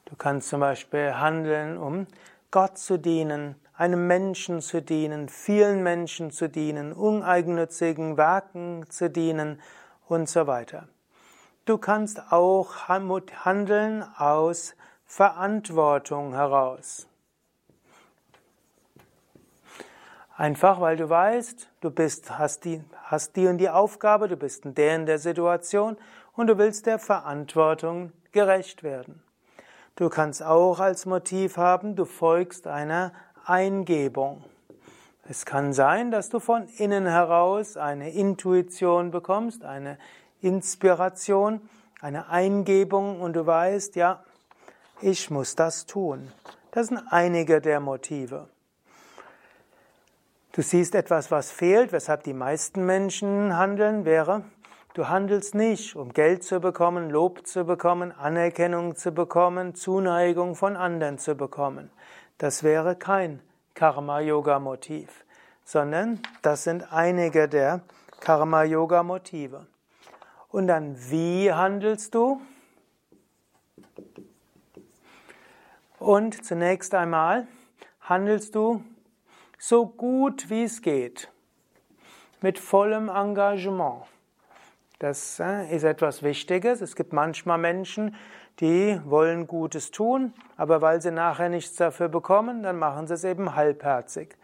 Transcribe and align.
Du 0.06 0.16
kannst 0.16 0.48
zum 0.48 0.60
Beispiel 0.60 1.14
handeln, 1.14 1.78
um 1.78 2.06
Gott 2.50 2.76
zu 2.76 2.98
dienen, 2.98 3.56
einem 3.74 4.06
Menschen 4.06 4.60
zu 4.60 4.82
dienen, 4.82 5.28
vielen 5.28 5.82
Menschen 5.82 6.30
zu 6.30 6.48
dienen, 6.48 6.92
uneigennützigen 6.92 8.16
Werken 8.16 8.84
zu 8.90 9.08
dienen 9.08 9.60
und 10.06 10.28
so 10.28 10.46
weiter. 10.46 10.88
Du 11.64 11.78
kannst 11.78 12.32
auch 12.32 12.88
handeln 12.88 14.04
aus 14.16 14.74
Verantwortung 15.06 16.34
heraus. 16.34 17.06
Einfach 20.36 20.80
weil 20.80 20.96
du 20.96 21.08
weißt, 21.08 21.68
du 21.82 21.90
bist, 21.90 22.38
hast 22.38 22.64
die, 22.64 22.82
hast 23.04 23.36
die 23.36 23.46
und 23.46 23.58
die 23.58 23.68
Aufgabe, 23.68 24.28
du 24.28 24.36
bist 24.36 24.64
in 24.64 24.74
der 24.74 24.96
in 24.96 25.06
der 25.06 25.18
Situation 25.18 25.96
und 26.34 26.46
du 26.46 26.58
willst 26.58 26.86
der 26.86 26.98
Verantwortung 26.98 28.12
gerecht 28.32 28.82
werden. 28.82 29.22
Du 29.96 30.08
kannst 30.08 30.42
auch 30.42 30.80
als 30.80 31.04
Motiv 31.04 31.56
haben, 31.56 31.96
du 31.96 32.04
folgst 32.04 32.66
einer 32.66 33.12
Eingebung. 33.44 34.44
Es 35.28 35.44
kann 35.44 35.72
sein, 35.72 36.10
dass 36.10 36.30
du 36.30 36.40
von 36.40 36.66
innen 36.78 37.06
heraus 37.06 37.76
eine 37.76 38.10
Intuition 38.10 39.10
bekommst, 39.10 39.64
eine 39.64 39.98
Inspiration, 40.40 41.60
eine 42.00 42.28
Eingebung 42.28 43.20
und 43.20 43.34
du 43.34 43.46
weißt, 43.46 43.94
ja, 43.96 44.24
ich 45.00 45.30
muss 45.30 45.54
das 45.54 45.86
tun. 45.86 46.32
Das 46.72 46.88
sind 46.88 47.02
einige 47.10 47.60
der 47.60 47.80
Motive. 47.80 48.48
Du 50.52 50.62
siehst 50.62 50.94
etwas, 50.94 51.30
was 51.30 51.50
fehlt, 51.50 51.92
weshalb 51.92 52.24
die 52.24 52.34
meisten 52.34 52.84
Menschen 52.84 53.56
handeln, 53.56 54.04
wäre, 54.04 54.44
Du 54.94 55.08
handelst 55.08 55.54
nicht, 55.54 55.96
um 55.96 56.12
Geld 56.12 56.44
zu 56.44 56.60
bekommen, 56.60 57.08
Lob 57.08 57.46
zu 57.46 57.64
bekommen, 57.64 58.12
Anerkennung 58.12 58.94
zu 58.94 59.10
bekommen, 59.10 59.74
Zuneigung 59.74 60.54
von 60.54 60.76
anderen 60.76 61.16
zu 61.16 61.34
bekommen. 61.34 61.90
Das 62.36 62.62
wäre 62.62 62.94
kein 62.94 63.40
Karma-Yoga-Motiv, 63.72 65.24
sondern 65.64 66.20
das 66.42 66.64
sind 66.64 66.92
einige 66.92 67.48
der 67.48 67.80
Karma-Yoga-Motive. 68.20 69.66
Und 70.50 70.66
dann, 70.66 70.94
wie 71.10 71.50
handelst 71.50 72.14
du? 72.14 72.42
Und 75.98 76.44
zunächst 76.44 76.94
einmal 76.94 77.46
handelst 78.02 78.54
du 78.54 78.84
so 79.58 79.86
gut 79.86 80.50
wie 80.50 80.64
es 80.64 80.82
geht, 80.82 81.30
mit 82.42 82.58
vollem 82.58 83.08
Engagement. 83.08 84.02
Das 85.02 85.40
äh, 85.40 85.74
ist 85.74 85.82
etwas 85.82 86.22
Wichtiges. 86.22 86.80
Es 86.80 86.94
gibt 86.94 87.12
manchmal 87.12 87.58
Menschen, 87.58 88.14
die 88.60 89.00
wollen 89.04 89.48
Gutes 89.48 89.90
tun, 89.90 90.32
aber 90.56 90.80
weil 90.80 91.02
sie 91.02 91.10
nachher 91.10 91.48
nichts 91.48 91.74
dafür 91.74 92.08
bekommen, 92.08 92.62
dann 92.62 92.78
machen 92.78 93.08
sie 93.08 93.14
es 93.14 93.24
eben 93.24 93.56
halbherzig. 93.56 94.36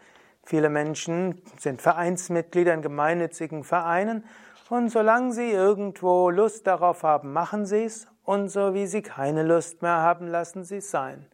Viele 0.43 0.67
Menschen 0.67 1.41
sind 1.57 1.81
Vereinsmitglieder 1.81 2.73
in 2.73 2.81
gemeinnützigen 2.81 3.63
Vereinen 3.63 4.25
und 4.69 4.89
solange 4.89 5.31
sie 5.31 5.49
irgendwo 5.49 6.29
Lust 6.29 6.67
darauf 6.67 7.03
haben, 7.03 7.31
machen 7.31 7.65
sie 7.65 7.85
es 7.85 8.09
und 8.25 8.49
so 8.49 8.73
wie 8.73 8.85
sie 8.85 9.01
keine 9.01 9.43
Lust 9.43 9.81
mehr 9.81 9.99
haben, 10.01 10.27
lassen 10.27 10.65
sie 10.65 10.79
es 10.79 10.91
sein. 10.91 11.25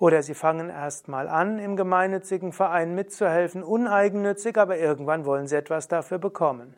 Oder 0.00 0.24
sie 0.24 0.34
fangen 0.34 0.68
erst 0.68 1.06
mal 1.06 1.28
an, 1.28 1.60
im 1.60 1.76
gemeinnützigen 1.76 2.52
Verein 2.52 2.96
mitzuhelfen, 2.96 3.62
uneigennützig, 3.62 4.58
aber 4.58 4.78
irgendwann 4.78 5.26
wollen 5.26 5.46
sie 5.46 5.54
etwas 5.54 5.86
dafür 5.86 6.18
bekommen 6.18 6.74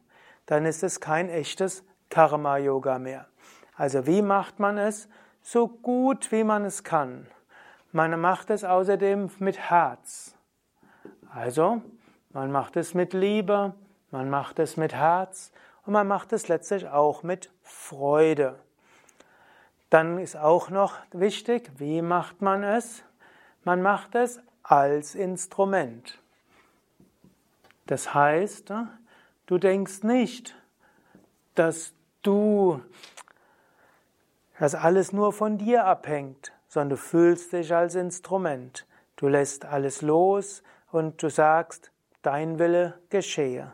dann 0.48 0.64
ist 0.64 0.82
es 0.82 1.00
kein 1.00 1.28
echtes 1.28 1.84
Karma-Yoga 2.08 2.98
mehr. 2.98 3.26
Also 3.76 4.06
wie 4.06 4.22
macht 4.22 4.58
man 4.58 4.78
es? 4.78 5.08
So 5.42 5.68
gut 5.68 6.32
wie 6.32 6.42
man 6.42 6.64
es 6.64 6.84
kann. 6.84 7.26
Man 7.92 8.18
macht 8.18 8.48
es 8.48 8.64
außerdem 8.64 9.30
mit 9.38 9.58
Herz. 9.58 10.34
Also, 11.30 11.82
man 12.30 12.50
macht 12.50 12.76
es 12.76 12.94
mit 12.94 13.12
Liebe, 13.12 13.74
man 14.10 14.30
macht 14.30 14.58
es 14.58 14.78
mit 14.78 14.94
Herz 14.94 15.52
und 15.84 15.92
man 15.92 16.08
macht 16.08 16.32
es 16.32 16.48
letztlich 16.48 16.88
auch 16.88 17.22
mit 17.22 17.52
Freude. 17.62 18.58
Dann 19.90 20.18
ist 20.18 20.36
auch 20.36 20.70
noch 20.70 20.94
wichtig, 21.12 21.70
wie 21.76 22.00
macht 22.00 22.40
man 22.40 22.62
es? 22.62 23.02
Man 23.64 23.82
macht 23.82 24.14
es 24.14 24.40
als 24.62 25.14
Instrument. 25.14 26.18
Das 27.84 28.14
heißt, 28.14 28.72
Du 29.48 29.56
denkst 29.56 30.02
nicht, 30.02 30.54
dass 31.54 31.94
du, 32.20 32.82
dass 34.58 34.74
alles 34.74 35.14
nur 35.14 35.32
von 35.32 35.56
dir 35.56 35.86
abhängt, 35.86 36.52
sondern 36.68 36.90
du 36.90 36.96
fühlst 36.98 37.54
dich 37.54 37.74
als 37.74 37.94
Instrument. 37.94 38.86
Du 39.16 39.26
lässt 39.26 39.64
alles 39.64 40.02
los 40.02 40.62
und 40.92 41.22
du 41.22 41.30
sagst, 41.30 41.92
dein 42.20 42.58
Wille 42.58 43.00
geschehe. 43.08 43.72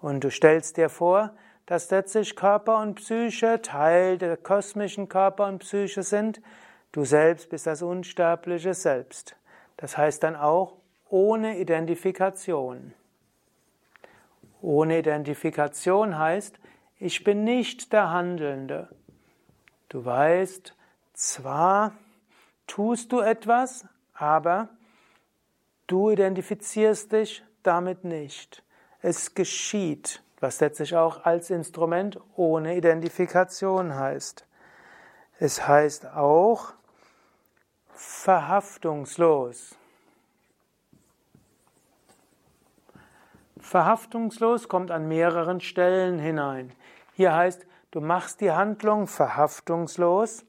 Und 0.00 0.24
du 0.24 0.32
stellst 0.32 0.78
dir 0.78 0.88
vor, 0.88 1.30
dass 1.66 1.92
letztlich 1.92 2.34
Körper 2.34 2.80
und 2.80 2.96
Psyche 2.96 3.62
Teil 3.62 4.18
der 4.18 4.36
kosmischen 4.36 5.08
Körper 5.08 5.46
und 5.46 5.60
Psyche 5.60 6.02
sind. 6.02 6.42
Du 6.90 7.04
selbst 7.04 7.50
bist 7.50 7.68
das 7.68 7.82
unsterbliche 7.82 8.74
Selbst. 8.74 9.36
Das 9.76 9.96
heißt 9.96 10.24
dann 10.24 10.34
auch 10.34 10.78
ohne 11.08 11.60
Identifikation. 11.60 12.94
Ohne 14.64 15.00
Identifikation 15.00 16.18
heißt, 16.18 16.58
ich 16.98 17.22
bin 17.22 17.44
nicht 17.44 17.92
der 17.92 18.10
Handelnde. 18.10 18.88
Du 19.90 20.06
weißt, 20.06 20.74
zwar 21.12 21.92
tust 22.66 23.12
du 23.12 23.20
etwas, 23.20 23.86
aber 24.14 24.70
du 25.86 26.08
identifizierst 26.08 27.12
dich 27.12 27.44
damit 27.62 28.04
nicht. 28.04 28.62
Es 29.02 29.34
geschieht, 29.34 30.22
was 30.40 30.60
letztlich 30.60 30.96
auch 30.96 31.26
als 31.26 31.50
Instrument 31.50 32.18
ohne 32.34 32.74
Identifikation 32.74 33.94
heißt. 33.94 34.46
Es 35.40 35.68
heißt 35.68 36.06
auch 36.06 36.72
verhaftungslos. 37.92 39.76
Verhaftungslos 43.64 44.68
kommt 44.68 44.90
an 44.90 45.08
mehreren 45.08 45.60
Stellen 45.60 46.18
hinein. 46.18 46.72
Hier 47.14 47.34
heißt, 47.34 47.66
du 47.90 48.00
machst 48.00 48.40
die 48.40 48.52
Handlung 48.52 49.06
verhaftungslos 49.06 50.44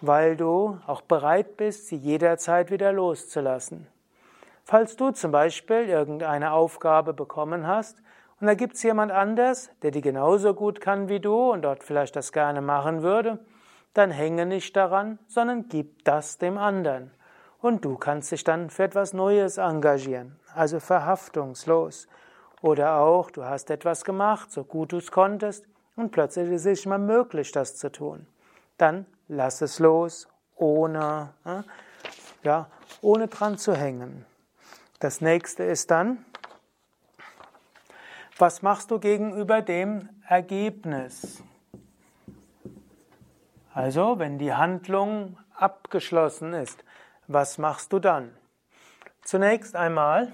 weil 0.00 0.36
du 0.36 0.78
auch 0.86 1.02
bereit 1.02 1.56
bist, 1.56 1.88
sie 1.88 1.96
jederzeit 1.96 2.70
wieder 2.70 2.92
loszulassen. 2.92 3.86
Falls 4.64 4.96
du 4.96 5.10
zum 5.10 5.32
Beispiel 5.32 5.88
irgendeine 5.88 6.52
Aufgabe 6.52 7.12
bekommen 7.12 7.66
hast 7.66 8.02
und 8.40 8.46
da 8.46 8.54
gibt 8.54 8.74
es 8.74 8.82
jemand 8.82 9.12
anders, 9.12 9.70
der 9.82 9.90
die 9.90 10.00
genauso 10.00 10.54
gut 10.54 10.80
kann 10.80 11.08
wie 11.08 11.20
du 11.20 11.52
und 11.52 11.62
dort 11.62 11.84
vielleicht 11.84 12.16
das 12.16 12.32
gerne 12.32 12.60
machen 12.60 13.02
würde, 13.02 13.38
dann 13.92 14.10
hänge 14.10 14.46
nicht 14.46 14.76
daran, 14.76 15.18
sondern 15.26 15.68
gib 15.68 16.04
das 16.04 16.38
dem 16.38 16.56
anderen. 16.56 17.10
Und 17.60 17.84
du 17.84 17.96
kannst 17.96 18.32
dich 18.32 18.44
dann 18.44 18.70
für 18.70 18.84
etwas 18.84 19.12
Neues 19.12 19.58
engagieren, 19.58 20.36
also 20.54 20.80
verhaftungslos. 20.80 22.08
Oder 22.62 22.96
auch, 22.96 23.30
du 23.30 23.44
hast 23.44 23.70
etwas 23.70 24.04
gemacht, 24.04 24.52
so 24.52 24.64
gut 24.64 24.92
du 24.92 24.98
es 24.98 25.10
konntest, 25.10 25.66
und 25.96 26.12
plötzlich 26.12 26.48
ist 26.50 26.62
es 26.62 26.66
nicht 26.66 26.86
mehr 26.86 26.98
möglich, 26.98 27.52
das 27.52 27.76
zu 27.76 27.90
tun. 27.90 28.26
Dann 28.78 29.06
lass 29.28 29.60
es 29.60 29.78
los, 29.78 30.28
ohne, 30.56 31.34
ja, 32.42 32.70
ohne 33.02 33.28
dran 33.28 33.58
zu 33.58 33.74
hängen. 33.74 34.24
Das 34.98 35.20
nächste 35.20 35.64
ist 35.64 35.90
dann, 35.90 36.24
was 38.38 38.62
machst 38.62 38.90
du 38.90 38.98
gegenüber 38.98 39.60
dem 39.60 40.08
Ergebnis? 40.26 41.42
Also, 43.74 44.18
wenn 44.18 44.38
die 44.38 44.54
Handlung 44.54 45.36
abgeschlossen 45.54 46.54
ist, 46.54 46.82
was 47.26 47.58
machst 47.58 47.92
du 47.92 47.98
dann? 47.98 48.34
Zunächst 49.30 49.76
einmal 49.76 50.32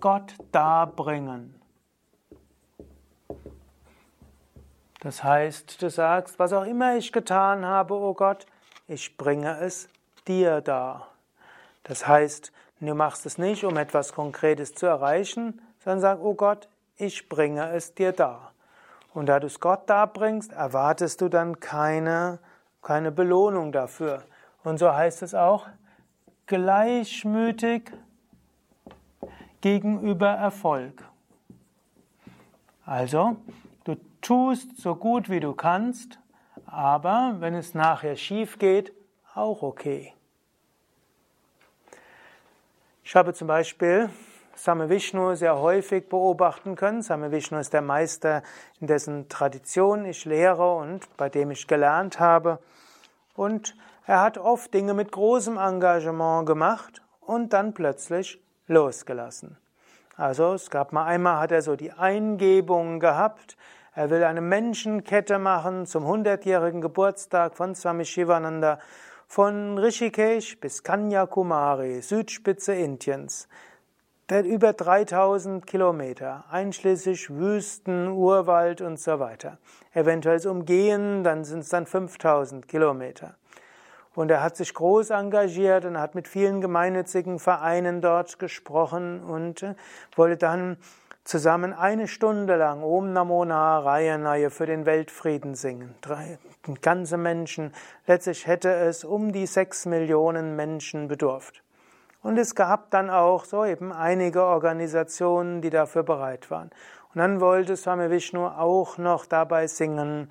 Gott 0.00 0.34
darbringen. 0.52 1.58
Das 5.00 5.24
heißt, 5.24 5.80
du 5.80 5.88
sagst, 5.88 6.38
was 6.38 6.52
auch 6.52 6.66
immer 6.66 6.96
ich 6.96 7.10
getan 7.10 7.64
habe, 7.64 7.94
o 7.94 8.10
oh 8.10 8.12
Gott, 8.12 8.44
ich 8.86 9.16
bringe 9.16 9.60
es 9.60 9.88
dir 10.28 10.60
dar. 10.60 11.08
Das 11.84 12.06
heißt, 12.06 12.52
du 12.80 12.94
machst 12.94 13.24
es 13.24 13.38
nicht, 13.38 13.64
um 13.64 13.78
etwas 13.78 14.12
Konkretes 14.12 14.74
zu 14.74 14.84
erreichen, 14.84 15.62
sondern 15.82 16.00
sag, 16.00 16.20
oh 16.20 16.34
Gott, 16.34 16.68
ich 16.98 17.30
bringe 17.30 17.70
es 17.70 17.94
dir 17.94 18.12
dar. 18.12 18.52
Und 19.14 19.24
da 19.24 19.40
du 19.40 19.46
es 19.46 19.58
Gott 19.58 19.88
darbringst, 19.88 20.52
erwartest 20.52 21.22
du 21.22 21.30
dann 21.30 21.60
keine, 21.60 22.40
keine 22.82 23.10
Belohnung 23.10 23.72
dafür. 23.72 24.22
Und 24.64 24.76
so 24.76 24.92
heißt 24.94 25.22
es 25.22 25.34
auch, 25.34 25.66
gleichmütig 26.50 27.92
gegenüber 29.60 30.30
Erfolg. 30.30 31.04
Also, 32.84 33.36
du 33.84 33.94
tust 34.20 34.76
so 34.76 34.96
gut 34.96 35.30
wie 35.30 35.38
du 35.38 35.52
kannst, 35.54 36.18
aber 36.66 37.36
wenn 37.38 37.54
es 37.54 37.74
nachher 37.74 38.16
schief 38.16 38.58
geht, 38.58 38.92
auch 39.32 39.62
okay. 39.62 40.12
Ich 43.04 43.14
habe 43.14 43.32
zum 43.32 43.46
Beispiel 43.46 44.10
Same 44.56 44.90
Vishnu 44.90 45.36
sehr 45.36 45.56
häufig 45.56 46.08
beobachten 46.08 46.74
können. 46.74 47.02
Same 47.02 47.30
Vishnu 47.30 47.58
ist 47.58 47.72
der 47.72 47.82
Meister, 47.82 48.42
in 48.80 48.88
dessen 48.88 49.28
Tradition 49.28 50.04
ich 50.04 50.24
lehre 50.24 50.74
und 50.74 51.16
bei 51.16 51.28
dem 51.28 51.52
ich 51.52 51.68
gelernt 51.68 52.18
habe. 52.18 52.58
Und 53.36 53.76
er 54.10 54.22
hat 54.22 54.38
oft 54.38 54.74
Dinge 54.74 54.92
mit 54.92 55.12
großem 55.12 55.56
Engagement 55.56 56.44
gemacht 56.44 57.00
und 57.20 57.52
dann 57.52 57.74
plötzlich 57.74 58.42
losgelassen. 58.66 59.56
Also 60.16 60.54
es 60.54 60.68
gab 60.68 60.92
mal 60.92 61.04
einmal, 61.04 61.38
hat 61.38 61.52
er 61.52 61.62
so 61.62 61.76
die 61.76 61.92
Eingebung 61.92 62.98
gehabt, 62.98 63.56
er 63.94 64.10
will 64.10 64.24
eine 64.24 64.40
Menschenkette 64.40 65.38
machen 65.38 65.86
zum 65.86 66.06
100-jährigen 66.06 66.80
Geburtstag 66.80 67.56
von 67.56 67.76
Swami 67.76 68.04
Shivananda 68.04 68.80
von 69.28 69.78
Rishikesh 69.78 70.58
bis 70.58 70.82
Kanyakumari, 70.82 72.02
Südspitze 72.02 72.74
Indiens. 72.74 73.46
Über 74.28 74.72
3000 74.72 75.68
Kilometer, 75.68 76.46
einschließlich 76.50 77.30
Wüsten, 77.30 78.08
Urwald 78.08 78.80
und 78.80 78.98
so 78.98 79.20
weiter. 79.20 79.58
Eventuell 79.92 80.44
umgehen, 80.48 81.22
dann 81.22 81.44
sind 81.44 81.60
es 81.60 81.68
dann 81.68 81.86
5000 81.86 82.66
Kilometer. 82.66 83.36
Und 84.14 84.30
er 84.30 84.42
hat 84.42 84.56
sich 84.56 84.74
groß 84.74 85.10
engagiert 85.10 85.84
und 85.84 85.98
hat 85.98 86.14
mit 86.14 86.26
vielen 86.26 86.60
gemeinnützigen 86.60 87.38
Vereinen 87.38 88.00
dort 88.00 88.38
gesprochen 88.38 89.22
und 89.22 89.62
äh, 89.62 89.74
wollte 90.16 90.36
dann 90.36 90.78
zusammen 91.24 91.72
eine 91.72 92.08
Stunde 92.08 92.56
lang 92.56 92.82
Om 92.82 93.12
Namo 93.12 93.44
Narayanaye 93.44 94.50
für 94.50 94.66
den 94.66 94.84
Weltfrieden 94.84 95.54
singen. 95.54 95.94
Drei, 96.00 96.38
ganze 96.82 97.18
Menschen. 97.18 97.72
Letztlich 98.06 98.46
hätte 98.46 98.70
es 98.70 99.04
um 99.04 99.32
die 99.32 99.46
sechs 99.46 99.86
Millionen 99.86 100.56
Menschen 100.56 101.06
bedurft. 101.06 101.62
Und 102.22 102.36
es 102.36 102.54
gab 102.54 102.90
dann 102.90 103.10
auch 103.10 103.44
so 103.44 103.64
eben 103.64 103.92
einige 103.92 104.42
Organisationen, 104.42 105.62
die 105.62 105.70
dafür 105.70 106.02
bereit 106.02 106.50
waren. 106.50 106.70
Und 107.14 107.18
dann 107.18 107.40
wollte 107.40 107.76
Swami 107.76 108.10
Vishnu 108.10 108.46
auch 108.46 108.98
noch 108.98 109.26
dabei 109.26 109.66
singen. 109.66 110.30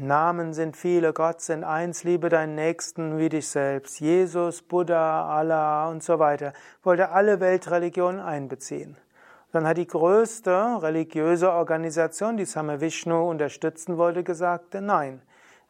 Namen 0.00 0.54
sind 0.54 0.76
viele, 0.76 1.12
Gott 1.12 1.40
sind 1.40 1.62
eins, 1.62 2.02
liebe 2.02 2.28
deinen 2.28 2.56
Nächsten 2.56 3.16
wie 3.16 3.28
dich 3.28 3.46
selbst. 3.46 4.00
Jesus, 4.00 4.60
Buddha, 4.60 5.28
Allah 5.28 5.88
und 5.88 6.02
so 6.02 6.18
weiter. 6.18 6.52
Wollte 6.82 7.10
alle 7.10 7.38
Weltreligionen 7.38 8.20
einbeziehen. 8.20 8.96
Dann 9.52 9.68
hat 9.68 9.76
die 9.76 9.86
größte 9.86 10.82
religiöse 10.82 11.52
Organisation, 11.52 12.36
die 12.36 12.44
Same 12.44 12.80
Vishnu 12.80 13.30
unterstützen 13.30 13.96
wollte, 13.96 14.24
gesagt, 14.24 14.74
nein, 14.74 15.22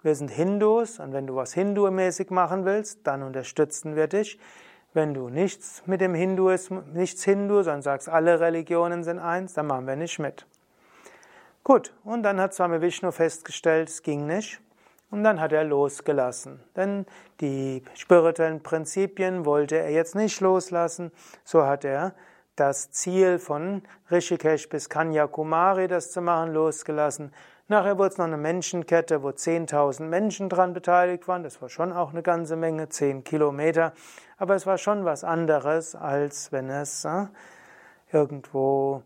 wir 0.03 0.15
sind 0.15 0.31
Hindus 0.31 1.01
und 1.01 1.13
wenn 1.13 1.27
du 1.27 1.37
was 1.37 1.53
Hindu-mäßig 1.53 2.33
machen 2.33 2.65
willst, 2.65 3.07
dann 3.07 3.23
unterstützen 3.23 3.95
wir 3.95 4.07
dich. 4.07 4.39
Wenn 4.95 5.13
du 5.13 5.29
nichts 5.29 5.83
mit 5.85 6.01
dem 6.01 6.15
Hinduismus, 6.15 6.85
nichts 6.95 7.25
Hindu, 7.25 7.63
sondern 7.63 7.83
sagst, 7.83 8.09
alle 8.09 8.41
Religionen 8.41 9.05
sind 9.05 9.19
eins, 9.19 9.53
dann 9.53 9.67
machen 9.67 9.87
wir 9.87 9.97
nicht 9.97 10.19
mit. 10.19 10.47
Gut, 11.65 11.95
und 12.05 12.23
dann 12.25 12.39
hat 12.39 12.53
Swami 12.53 12.83
Vishnu 12.83 13.11
festgestellt, 13.11 13.89
es 13.89 14.03
ging 14.03 14.27
nicht. 14.27 14.61
Und 15.11 15.25
dann 15.25 15.41
hat 15.41 15.51
er 15.53 15.65
losgelassen. 15.65 16.61
Denn 16.77 17.07
die 17.41 17.83
spirituellen 17.95 18.63
Prinzipien 18.63 19.47
wollte 19.47 19.77
er 19.77 19.91
jetzt 19.91 20.15
nicht 20.15 20.41
loslassen. 20.41 21.11
So 21.43 21.65
hat 21.65 21.87
er 21.87 22.15
das 22.57 22.91
Ziel 22.91 23.39
von 23.39 23.81
Rishikesh 24.11 24.69
bis 24.69 24.91
Kanyakumari, 24.91 25.89
das 25.89 26.13
zu 26.13 26.21
machen, 26.21 26.53
losgelassen. 26.53 27.33
Nachher 27.67 27.97
wurde 27.97 28.11
es 28.11 28.19
noch 28.19 28.27
eine 28.27 28.37
Menschenkette, 28.37 29.23
wo 29.23 29.29
10.000 29.29 30.03
Menschen 30.03 30.51
dran 30.51 30.75
beteiligt 30.75 31.27
waren. 31.29 31.45
Das 31.45 31.63
war 31.63 31.71
schon 31.71 31.95
auch 31.95 32.11
eine 32.11 32.23
ganze 32.23 32.57
Menge, 32.57 32.91
10 32.91 33.25
Kilometer. 33.25 33.95
Aber 34.37 34.55
es 34.55 34.67
war 34.67 34.77
schon 34.77 35.07
was 35.07 35.25
anderes, 35.25 35.95
als 35.95 36.53
wenn 36.53 36.69
es 36.69 37.07
äh, 37.07 37.25
irgendwo 38.13 39.03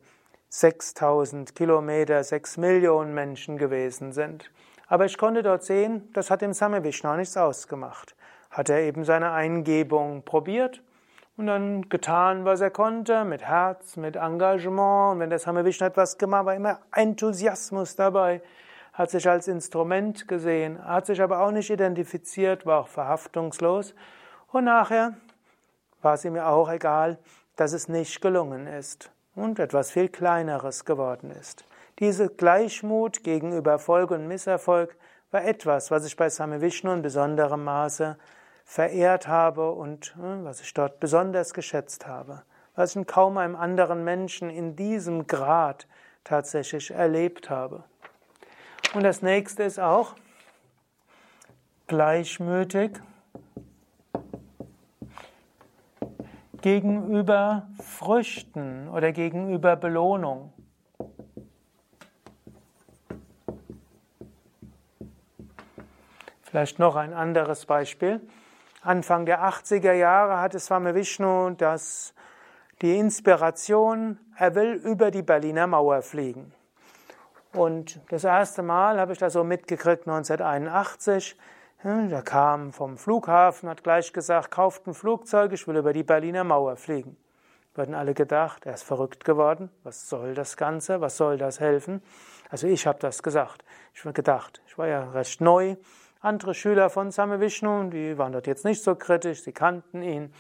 6000 0.50 1.55
Kilometer, 1.55 2.25
6 2.25 2.57
Millionen 2.57 3.12
Menschen 3.12 3.59
gewesen 3.59 4.12
sind. 4.12 4.50
Aber 4.87 5.05
ich 5.05 5.19
konnte 5.19 5.43
dort 5.43 5.62
sehen, 5.62 6.11
das 6.14 6.31
hat 6.31 6.40
dem 6.40 6.55
Same 6.55 6.83
Vishnu 6.83 7.14
nichts 7.17 7.37
ausgemacht. 7.37 8.17
Hat 8.50 8.71
er 8.71 8.81
eben 8.81 9.05
seine 9.05 9.33
Eingebung 9.33 10.23
probiert 10.23 10.83
und 11.37 11.49
dann 11.49 11.90
getan, 11.90 12.47
was 12.47 12.62
er 12.62 12.71
konnte, 12.71 13.26
mit 13.26 13.43
Herz, 13.43 13.97
mit 13.97 14.17
Engagement. 14.17 15.12
Und 15.12 15.21
wenn 15.21 15.28
der 15.28 15.38
Same 15.38 15.67
Vishnu 15.67 15.87
etwas 15.87 16.17
gemacht 16.17 16.47
war 16.47 16.55
immer 16.55 16.81
Enthusiasmus 16.95 17.95
dabei, 17.95 18.40
hat 18.95 19.11
sich 19.11 19.28
als 19.28 19.49
Instrument 19.49 20.26
gesehen, 20.26 20.83
hat 20.83 21.05
sich 21.05 21.21
aber 21.21 21.40
auch 21.40 21.50
nicht 21.50 21.69
identifiziert, 21.69 22.64
war 22.64 22.81
auch 22.81 22.88
verhaftungslos. 22.88 23.95
Und 24.50 24.64
nachher 24.64 25.14
war 26.00 26.14
es 26.14 26.25
ihm 26.25 26.38
auch 26.38 26.71
egal, 26.71 27.19
dass 27.57 27.75
es 27.75 27.88
nicht 27.88 28.23
gelungen 28.23 28.67
ist 28.67 29.11
und 29.38 29.59
etwas 29.59 29.90
viel 29.90 30.09
Kleineres 30.09 30.85
geworden 30.85 31.30
ist. 31.30 31.64
Diese 31.99 32.28
Gleichmut 32.28 33.25
gegenüber 33.25 33.73
Erfolg 33.73 34.11
und 34.11 34.28
Misserfolg 34.28 34.97
war 35.30 35.45
etwas, 35.45 35.90
was 35.90 36.07
ich 36.07 36.16
bei 36.16 36.28
Same 36.28 36.61
Vishnu 36.61 36.92
in 36.92 37.02
besonderem 37.02 37.64
Maße 37.64 38.16
verehrt 38.64 39.28
habe 39.28 39.73
und 39.73 40.14
hm, 40.16 40.45
was 40.45 40.61
ich 40.61 40.73
dort 40.75 41.00
besonders 41.00 41.54
geschätzt 41.54 42.07
habe, 42.07 42.42
was 42.75 42.90
ich 42.90 42.97
in 42.97 43.07
kaum 43.07 43.38
einem 43.38 43.57
anderen 43.57 44.04
Menschen 44.04 44.50
in 44.50 44.76
diesem 44.76 45.26
Grad 45.26 45.87
tatsächlich 46.25 46.90
erlebt 46.90 47.50
habe. 47.50 47.85
Und 48.95 49.02
das 49.02 49.23
nächste 49.23 49.62
ist 49.62 49.80
auch 49.80 50.14
gleichmütig 51.87 53.00
gegenüber 56.61 57.69
Früchten 57.81 58.88
oder 58.88 59.12
gegenüber 59.12 59.77
Belohnung. 59.77 60.53
Vielleicht 66.43 66.79
noch 66.79 66.97
ein 66.97 67.12
anderes 67.12 67.67
Beispiel. 67.67 68.21
Anfang 68.83 69.27
der 69.27 69.43
80er 69.43 69.93
Jahre 69.93 70.41
hatte 70.41 70.59
Swami 70.59 70.95
Vishnu 70.95 71.50
das, 71.50 72.15
die 72.81 72.97
Inspiration, 72.97 74.19
er 74.37 74.55
will 74.55 74.73
über 74.73 75.11
die 75.11 75.23
Berliner 75.23 75.67
Mauer 75.67 76.00
fliegen. 76.00 76.55
Und 77.53 78.00
das 78.11 78.25
erste 78.25 78.62
Mal 78.62 78.99
habe 78.99 79.12
ich 79.12 79.19
das 79.19 79.33
so 79.33 79.45
mitgekriegt 79.45 80.07
1981. 80.07 81.37
Der 81.85 82.23
kam 82.23 82.73
vom 82.73 82.99
Flughafen, 82.99 83.69
hat 83.69 83.85
gleich 83.85 84.13
gesagt, 84.13 84.51
kauft 84.51 84.87
ein 84.87 84.95
Flugzeug, 84.95 85.53
ich 85.53 85.69
will 85.69 85.77
über 85.77 85.93
die 85.93 86.03
Berliner 86.03 86.43
Mauer 86.43 86.77
fliegen. 86.77 87.17
Hatten 87.77 87.95
alle 87.95 88.15
gedacht, 88.15 88.67
er 88.67 88.75
ist 88.75 88.83
verrückt 88.83 89.25
geworden. 89.25 89.71
Was 89.85 90.09
soll 90.09 90.35
das 90.35 90.57
Ganze? 90.57 91.01
Was 91.01 91.17
soll 91.17 91.39
das 91.39 91.61
helfen? 91.61 92.03
Also 92.51 92.67
ich 92.67 92.89
habe 92.89 92.99
das 92.99 93.23
gesagt. 93.23 93.65
Ich 93.95 94.01
habe 94.01 94.13
gedacht, 94.13 94.61
ich 94.67 94.77
war 94.77 94.89
ja 94.89 95.09
recht 95.11 95.41
neu. 95.41 95.77
Andere 96.21 96.55
Schüler 96.55 96.91
von 96.91 97.13
Same 97.13 97.39
Vishnu, 97.39 97.89
die 97.91 98.19
waren 98.19 98.33
dort 98.33 98.49
jetzt 98.49 98.65
nicht 98.65 98.83
so 98.83 98.97
kritisch, 98.97 99.45
sie 99.45 99.53
kannten 99.53 100.03
ihn. 100.03 100.33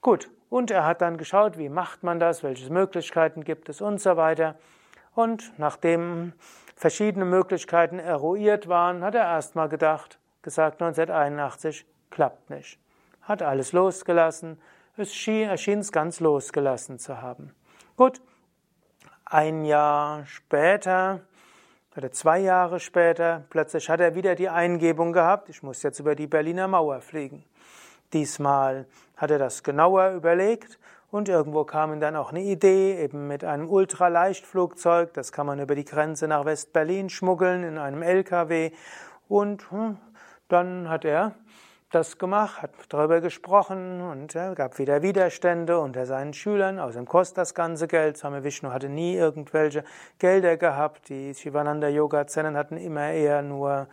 Gut, 0.00 0.30
und 0.48 0.70
er 0.70 0.86
hat 0.86 1.00
dann 1.00 1.16
geschaut, 1.16 1.58
wie 1.58 1.68
macht 1.68 2.04
man 2.04 2.20
das, 2.20 2.44
welche 2.44 2.72
Möglichkeiten 2.72 3.42
gibt 3.42 3.68
es 3.68 3.80
und 3.80 4.00
so 4.00 4.16
weiter. 4.16 4.54
Und 5.16 5.52
nachdem 5.58 6.34
verschiedene 6.76 7.24
Möglichkeiten 7.24 7.98
eruiert 7.98 8.68
waren, 8.68 9.02
hat 9.02 9.16
er 9.16 9.24
erstmal 9.24 9.68
gedacht, 9.68 10.20
gesagt 10.46 10.80
1981, 10.80 11.84
klappt 12.08 12.50
nicht. 12.50 12.78
Hat 13.20 13.42
alles 13.42 13.72
losgelassen, 13.72 14.60
es 14.96 15.12
schien, 15.12 15.48
er 15.48 15.56
schien 15.56 15.80
es 15.80 15.90
ganz 15.90 16.20
losgelassen 16.20 17.00
zu 17.00 17.20
haben. 17.20 17.52
Gut, 17.96 18.22
ein 19.24 19.64
Jahr 19.64 20.24
später 20.24 21.22
oder 21.96 22.12
zwei 22.12 22.38
Jahre 22.38 22.78
später, 22.78 23.44
plötzlich 23.50 23.90
hat 23.90 23.98
er 23.98 24.14
wieder 24.14 24.36
die 24.36 24.48
Eingebung 24.48 25.12
gehabt, 25.12 25.48
ich 25.48 25.64
muss 25.64 25.82
jetzt 25.82 25.98
über 25.98 26.14
die 26.14 26.28
Berliner 26.28 26.68
Mauer 26.68 27.00
fliegen. 27.00 27.44
Diesmal 28.12 28.86
hat 29.16 29.32
er 29.32 29.40
das 29.40 29.64
genauer 29.64 30.10
überlegt 30.10 30.78
und 31.10 31.28
irgendwo 31.28 31.64
kam 31.64 31.92
ihm 31.92 31.98
dann 31.98 32.14
auch 32.14 32.30
eine 32.30 32.42
Idee, 32.42 33.02
eben 33.02 33.26
mit 33.26 33.42
einem 33.42 33.68
Ultraleichtflugzeug, 33.68 35.12
das 35.12 35.32
kann 35.32 35.46
man 35.46 35.58
über 35.58 35.74
die 35.74 35.84
Grenze 35.84 36.28
nach 36.28 36.44
West-Berlin 36.44 37.08
schmuggeln 37.08 37.64
in 37.64 37.78
einem 37.78 38.02
LKW 38.02 38.70
und 39.26 39.68
hm, 39.72 39.96
dann 40.48 40.88
hat 40.88 41.04
er 41.04 41.34
das 41.90 42.18
gemacht, 42.18 42.62
hat 42.62 42.70
darüber 42.88 43.20
gesprochen 43.20 44.00
und 44.00 44.34
ja, 44.34 44.52
gab 44.54 44.78
wieder 44.78 45.02
Widerstände 45.02 45.78
unter 45.78 46.04
seinen 46.04 46.32
Schülern. 46.34 46.78
Außerdem 46.78 47.06
kostet 47.06 47.38
das 47.38 47.54
ganze 47.54 47.86
Geld. 47.86 48.16
Swami 48.16 48.42
Vishnu 48.42 48.70
hatte 48.70 48.88
nie 48.88 49.14
irgendwelche 49.14 49.84
Gelder 50.18 50.56
gehabt. 50.56 51.08
Die 51.08 51.34
Shivananda 51.34 51.88
Yoga 51.88 52.26
Zenen 52.26 52.56
hatten 52.56 52.76
immer 52.76 53.12
eher 53.12 53.42
nur 53.42 53.86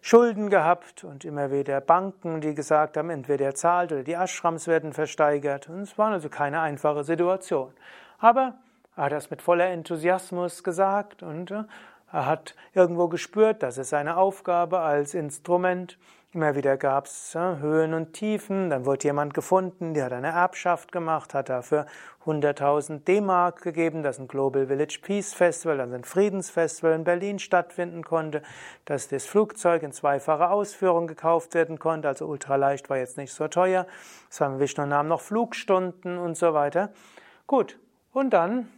Schulden 0.00 0.48
gehabt 0.48 1.04
und 1.04 1.24
immer 1.24 1.50
wieder 1.50 1.80
Banken, 1.80 2.40
die 2.40 2.54
gesagt 2.54 2.96
haben, 2.96 3.10
entweder 3.10 3.46
er 3.46 3.54
zahlt 3.54 3.92
oder 3.92 4.02
die 4.02 4.12
Ashrams 4.12 4.66
werden 4.66 4.92
versteigert. 4.92 5.68
Und 5.68 5.82
es 5.82 5.98
war 5.98 6.10
also 6.10 6.28
keine 6.28 6.60
einfache 6.60 7.04
Situation. 7.04 7.72
Aber 8.18 8.54
er 8.96 9.04
hat 9.04 9.12
das 9.12 9.30
mit 9.30 9.42
voller 9.42 9.66
Enthusiasmus 9.66 10.64
gesagt 10.64 11.22
und 11.22 11.52
er 12.10 12.26
hat 12.26 12.54
irgendwo 12.72 13.08
gespürt, 13.08 13.62
das 13.62 13.78
ist 13.78 13.90
seine 13.90 14.16
Aufgabe 14.16 14.80
als 14.80 15.14
Instrument. 15.14 15.98
Immer 16.32 16.54
wieder 16.54 16.76
gab 16.76 17.06
es 17.06 17.34
Höhen 17.34 17.94
und 17.94 18.12
Tiefen. 18.12 18.68
Dann 18.68 18.84
wurde 18.84 19.04
jemand 19.04 19.32
gefunden, 19.32 19.94
der 19.94 20.06
hat 20.06 20.12
eine 20.12 20.28
Erbschaft 20.28 20.92
gemacht, 20.92 21.32
hat 21.32 21.48
dafür 21.48 21.86
100.000 22.26 23.04
D-Mark 23.04 23.62
gegeben, 23.62 24.02
dass 24.02 24.18
ein 24.18 24.28
Global 24.28 24.66
Village 24.66 25.00
Peace 25.02 25.32
Festival, 25.32 25.80
also 25.80 25.94
ein 25.94 26.04
Friedensfestival 26.04 26.92
in 26.92 27.04
Berlin 27.04 27.38
stattfinden 27.38 28.04
konnte, 28.04 28.42
dass 28.84 29.08
das 29.08 29.24
Flugzeug 29.24 29.82
in 29.82 29.92
zweifacher 29.92 30.50
Ausführung 30.50 31.06
gekauft 31.06 31.54
werden 31.54 31.78
konnte, 31.78 32.08
also 32.08 32.26
ultraleicht 32.26 32.90
war 32.90 32.98
jetzt 32.98 33.16
nicht 33.16 33.32
so 33.32 33.48
teuer. 33.48 33.86
Swami 34.30 34.60
Vishnu 34.60 34.84
nahm 34.84 35.08
noch 35.08 35.22
Flugstunden 35.22 36.18
und 36.18 36.36
so 36.36 36.52
weiter. 36.52 36.90
Gut, 37.46 37.78
und 38.12 38.30
dann 38.30 38.68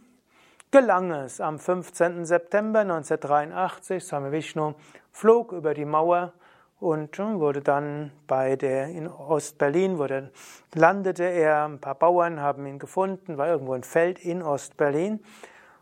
gelang 0.71 1.11
es 1.11 1.41
am 1.41 1.59
15. 1.59 2.25
September 2.25 2.79
1983, 2.79 4.01
Swami 4.03 4.31
Vishnu 4.31 4.73
flog 5.11 5.51
über 5.51 5.73
die 5.73 5.83
Mauer 5.83 6.31
und 6.79 7.19
wurde 7.19 7.61
dann 7.61 8.11
bei 8.25 8.55
der 8.55 8.87
in 8.87 9.07
Ostberlin, 9.07 9.97
wurde, 9.97 10.31
landete 10.73 11.25
er, 11.25 11.65
ein 11.65 11.79
paar 11.79 11.95
Bauern 11.95 12.39
haben 12.39 12.65
ihn 12.65 12.79
gefunden, 12.79 13.37
war 13.37 13.49
irgendwo 13.49 13.73
ein 13.73 13.83
Feld 13.83 14.19
in 14.19 14.41
Ostberlin. 14.41 15.19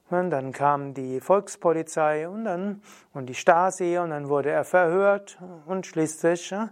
Und 0.09 0.31
dann 0.31 0.51
kam 0.51 0.95
die 0.95 1.21
Volkspolizei 1.21 2.27
und 2.27 2.45
dann 2.45 2.81
und 3.13 3.27
die 3.27 3.35
Stasi 3.35 3.99
und 3.99 4.09
dann 4.09 4.27
wurde 4.27 4.49
er 4.49 4.63
verhört 4.63 5.37
und 5.67 5.85
schließlich 5.85 6.49
ja, 6.49 6.71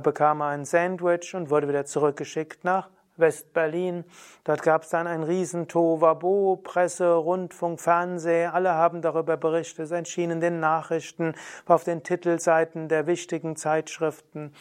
bekam 0.00 0.40
er 0.40 0.46
ein 0.46 0.64
Sandwich 0.64 1.34
und 1.34 1.50
wurde 1.50 1.68
wieder 1.68 1.84
zurückgeschickt 1.84 2.64
nach 2.64 2.88
West-Berlin. 3.18 4.04
Dort 4.44 4.62
gab 4.62 4.82
es 4.82 4.90
dann 4.90 5.06
ein 5.06 5.22
riesen 5.22 5.68
Tovabo, 5.68 6.60
Presse, 6.62 7.14
Rundfunk, 7.14 7.80
Fernsehen, 7.80 8.50
alle 8.50 8.74
haben 8.74 9.02
darüber 9.02 9.36
berichtet, 9.36 9.86
es 9.86 9.90
erschien 9.90 10.30
in 10.30 10.40
den 10.40 10.60
Nachrichten, 10.60 11.34
auf 11.66 11.84
den 11.84 12.02
Titelseiten 12.02 12.88
der 12.88 13.06
wichtigen 13.06 13.56
Zeitschriften 13.56 14.52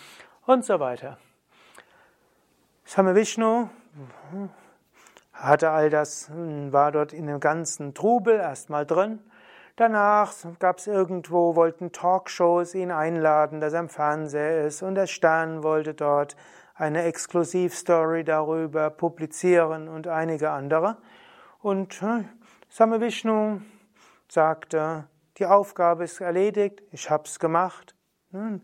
und 0.46 0.66
so 0.66 0.80
weiter. 0.80 1.18
Same 2.86 3.16
Vishnu 3.16 3.68
hatte 5.34 5.72
all 5.72 5.90
das, 5.90 6.30
war 6.32 6.92
dort 6.92 7.14
in 7.14 7.28
dem 7.28 7.40
ganzen 7.40 7.94
Trubel 7.94 8.36
erstmal 8.36 8.86
drin. 8.86 9.20
Danach 9.76 10.32
gab 10.60 10.78
es 10.78 10.88
irgendwo, 10.88 11.56
wollten 11.56 11.92
Talkshows 11.92 12.76
ihn 12.76 12.92
einladen, 12.92 13.60
dass 13.60 13.74
er 13.74 13.82
im 13.82 13.90
Fernseher 13.90 14.66
ist 14.66 14.82
und 14.84 14.96
der 14.96 15.08
Stern 15.08 15.64
wollte 15.64 15.94
dort 15.94 16.38
eine 16.76 17.04
Exklusivstory 17.04 18.24
darüber 18.24 18.90
publizieren 18.90 19.88
und 19.88 20.08
einige 20.08 20.52
andere. 20.52 20.98
Und 21.62 22.02
hm, 22.02 22.30
Same 22.70 23.00
Vishnu 23.00 23.62
sagte, 24.28 25.08
die 25.38 25.46
Aufgabe 25.46 26.04
ist 26.04 26.22
erledigt, 26.22 26.84
ich 26.92 27.10
hab's 27.10 27.40
gemacht. 27.40 27.96
Hm, 28.32 28.62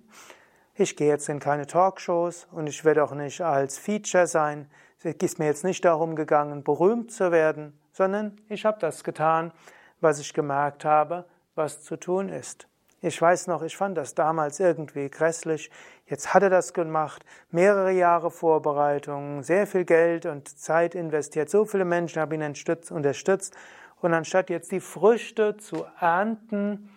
ich 0.76 0.96
gehe 0.96 1.08
jetzt 1.08 1.30
in 1.30 1.40
keine 1.40 1.68
Talkshows 1.68 2.48
und 2.52 2.68
ich 2.68 2.84
werde 2.84 3.04
auch 3.04 3.14
nicht 3.14 3.42
als 3.42 3.78
Feature 3.78 4.28
sein. 4.28 4.70
Es 5.00 5.06
ist 5.06 5.40
mir 5.40 5.46
jetzt 5.46 5.64
nicht 5.64 5.84
darum 5.86 6.16
gegangen, 6.16 6.64
berühmt 6.64 7.12
zu 7.12 7.32
werden, 7.32 7.80
sondern 7.92 8.40
ich 8.50 8.66
habe 8.66 8.80
das 8.80 9.04
getan, 9.04 9.52
was 10.00 10.20
ich 10.20 10.34
gemerkt 10.34 10.86
habe, 10.86 11.26
was 11.56 11.84
zu 11.84 11.98
tun 11.98 12.30
ist. 12.30 12.68
Ich 13.04 13.20
weiß 13.20 13.48
noch, 13.48 13.64
ich 13.64 13.76
fand 13.76 13.98
das 13.98 14.14
damals 14.14 14.60
irgendwie 14.60 15.10
grässlich. 15.10 15.72
Jetzt 16.06 16.36
hat 16.36 16.44
er 16.44 16.52
das 16.52 16.72
gemacht, 16.72 17.26
mehrere 17.50 17.92
Jahre 17.92 18.30
Vorbereitung, 18.30 19.42
sehr 19.42 19.66
viel 19.66 19.86
Geld 19.86 20.28
und 20.28 20.48
Zeit 20.48 20.94
investiert, 20.94 21.50
so 21.50 21.66
viele 21.66 21.84
Menschen 21.84 22.22
haben 22.22 22.32
ihn 22.34 22.54
unterstützt. 22.92 23.56
Und 24.02 24.14
anstatt 24.14 24.52
jetzt 24.52 24.72
die 24.72 24.80
Früchte 24.80 25.58
zu 25.58 25.84
ernten, 26.00 26.92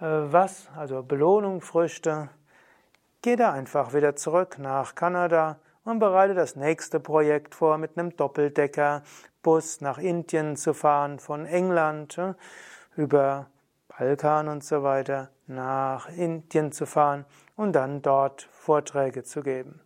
äh, 0.00 0.04
was, 0.04 0.68
also 0.76 1.02
Belohnung, 1.02 1.60
Früchte, 1.60 2.28
geht 3.20 3.40
er 3.40 3.52
einfach 3.52 3.94
wieder 3.94 4.14
zurück 4.14 4.58
nach 4.60 4.94
Kanada 4.94 5.58
und 5.84 5.98
bereitet 5.98 6.36
das 6.36 6.54
nächste 6.54 7.00
Projekt 7.00 7.56
vor, 7.56 7.78
mit 7.78 7.98
einem 7.98 8.16
Doppeldecker-Bus 8.16 9.80
nach 9.80 9.98
Indien 9.98 10.56
zu 10.56 10.72
fahren, 10.72 11.18
von 11.18 11.46
England 11.46 12.16
äh, 12.18 12.34
über 12.94 13.46
Balkan 13.98 14.48
und 14.48 14.64
so 14.64 14.82
weiter 14.82 15.30
nach 15.46 16.08
Indien 16.08 16.72
zu 16.72 16.86
fahren 16.86 17.24
und 17.56 17.72
dann 17.72 18.02
dort 18.02 18.48
Vorträge 18.50 19.22
zu 19.22 19.42
geben. 19.42 19.80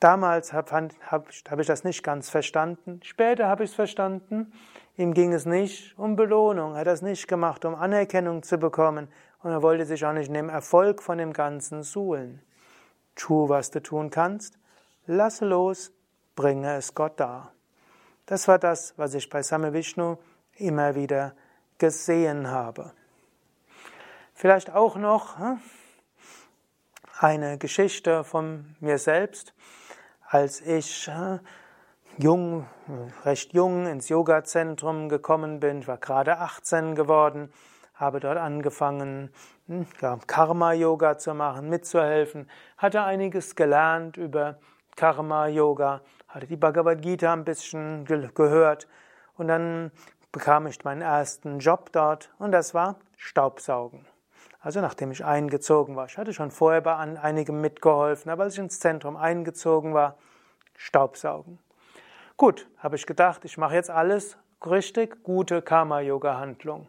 Damals 0.00 0.52
habe 0.52 0.88
hab, 1.10 1.28
hab 1.50 1.60
ich 1.60 1.66
das 1.66 1.84
nicht 1.84 2.02
ganz 2.02 2.30
verstanden. 2.30 3.00
Später 3.04 3.48
habe 3.48 3.64
ich 3.64 3.70
es 3.70 3.76
verstanden. 3.76 4.52
Ihm 4.96 5.14
ging 5.14 5.32
es 5.32 5.46
nicht 5.46 5.96
um 5.98 6.16
Belohnung. 6.16 6.72
Er 6.72 6.80
hat 6.80 6.86
das 6.86 7.02
nicht 7.02 7.28
gemacht, 7.28 7.64
um 7.64 7.74
Anerkennung 7.74 8.42
zu 8.42 8.58
bekommen. 8.58 9.08
Und 9.42 9.50
er 9.50 9.62
wollte 9.62 9.86
sich 9.86 10.04
auch 10.04 10.12
nicht 10.12 10.28
in 10.28 10.34
dem 10.34 10.48
Erfolg 10.48 11.02
von 11.02 11.18
dem 11.18 11.32
Ganzen 11.32 11.82
suhlen. 11.82 12.42
Tu, 13.14 13.48
was 13.48 13.70
du 13.70 13.80
tun 13.80 14.10
kannst. 14.10 14.58
Lasse 15.06 15.44
los. 15.44 15.92
Bringe 16.34 16.76
es 16.76 16.94
Gott 16.94 17.20
dar. 17.20 17.52
Das 18.26 18.48
war 18.48 18.58
das, 18.58 18.94
was 18.96 19.14
ich 19.14 19.28
bei 19.28 19.42
Same 19.42 19.72
Vishnu 19.72 20.16
immer 20.56 20.94
wieder 20.94 21.34
gesehen 21.82 22.48
habe. 22.48 22.92
Vielleicht 24.34 24.70
auch 24.72 24.94
noch 24.94 25.36
hm, 25.36 25.58
eine 27.18 27.58
Geschichte 27.58 28.22
von 28.22 28.76
mir 28.78 28.98
selbst, 28.98 29.52
als 30.28 30.60
ich 30.60 31.08
hm, 31.08 31.40
jung, 32.18 32.68
recht 33.24 33.52
jung 33.52 33.88
ins 33.88 34.08
Yoga-Zentrum 34.08 35.08
gekommen 35.08 35.58
bin. 35.58 35.80
Ich 35.80 35.88
war 35.88 35.98
gerade 35.98 36.38
18 36.38 36.94
geworden, 36.94 37.52
habe 37.94 38.20
dort 38.20 38.38
angefangen, 38.38 39.32
hm, 39.66 39.84
Karma-Yoga 40.28 41.18
zu 41.18 41.34
machen, 41.34 41.68
mitzuhelfen, 41.68 42.48
hatte 42.78 43.02
einiges 43.02 43.56
gelernt 43.56 44.16
über 44.16 44.60
Karma-Yoga, 44.94 46.02
hatte 46.28 46.46
die 46.46 46.56
Bhagavad 46.56 47.02
Gita 47.02 47.32
ein 47.32 47.44
bisschen 47.44 48.04
gehört 48.04 48.86
und 49.36 49.48
dann 49.48 49.90
bekam 50.32 50.66
ich 50.66 50.82
meinen 50.82 51.02
ersten 51.02 51.58
Job 51.58 51.92
dort 51.92 52.30
und 52.38 52.52
das 52.52 52.74
war 52.74 52.96
Staubsaugen. 53.16 54.06
Also 54.60 54.80
nachdem 54.80 55.10
ich 55.10 55.24
eingezogen 55.24 55.96
war. 55.96 56.06
Ich 56.06 56.18
hatte 56.18 56.32
schon 56.32 56.50
vorher 56.50 56.80
bei 56.80 56.96
einigem 56.96 57.60
mitgeholfen, 57.60 58.30
aber 58.30 58.44
als 58.44 58.54
ich 58.54 58.60
ins 58.60 58.80
Zentrum 58.80 59.16
eingezogen 59.16 59.92
war, 59.92 60.16
Staubsaugen. 60.76 61.58
Gut, 62.36 62.68
habe 62.78 62.96
ich 62.96 63.06
gedacht, 63.06 63.44
ich 63.44 63.58
mache 63.58 63.74
jetzt 63.74 63.90
alles 63.90 64.36
richtig, 64.64 65.22
gute 65.22 65.62
Karma-Yoga-Handlung. 65.62 66.88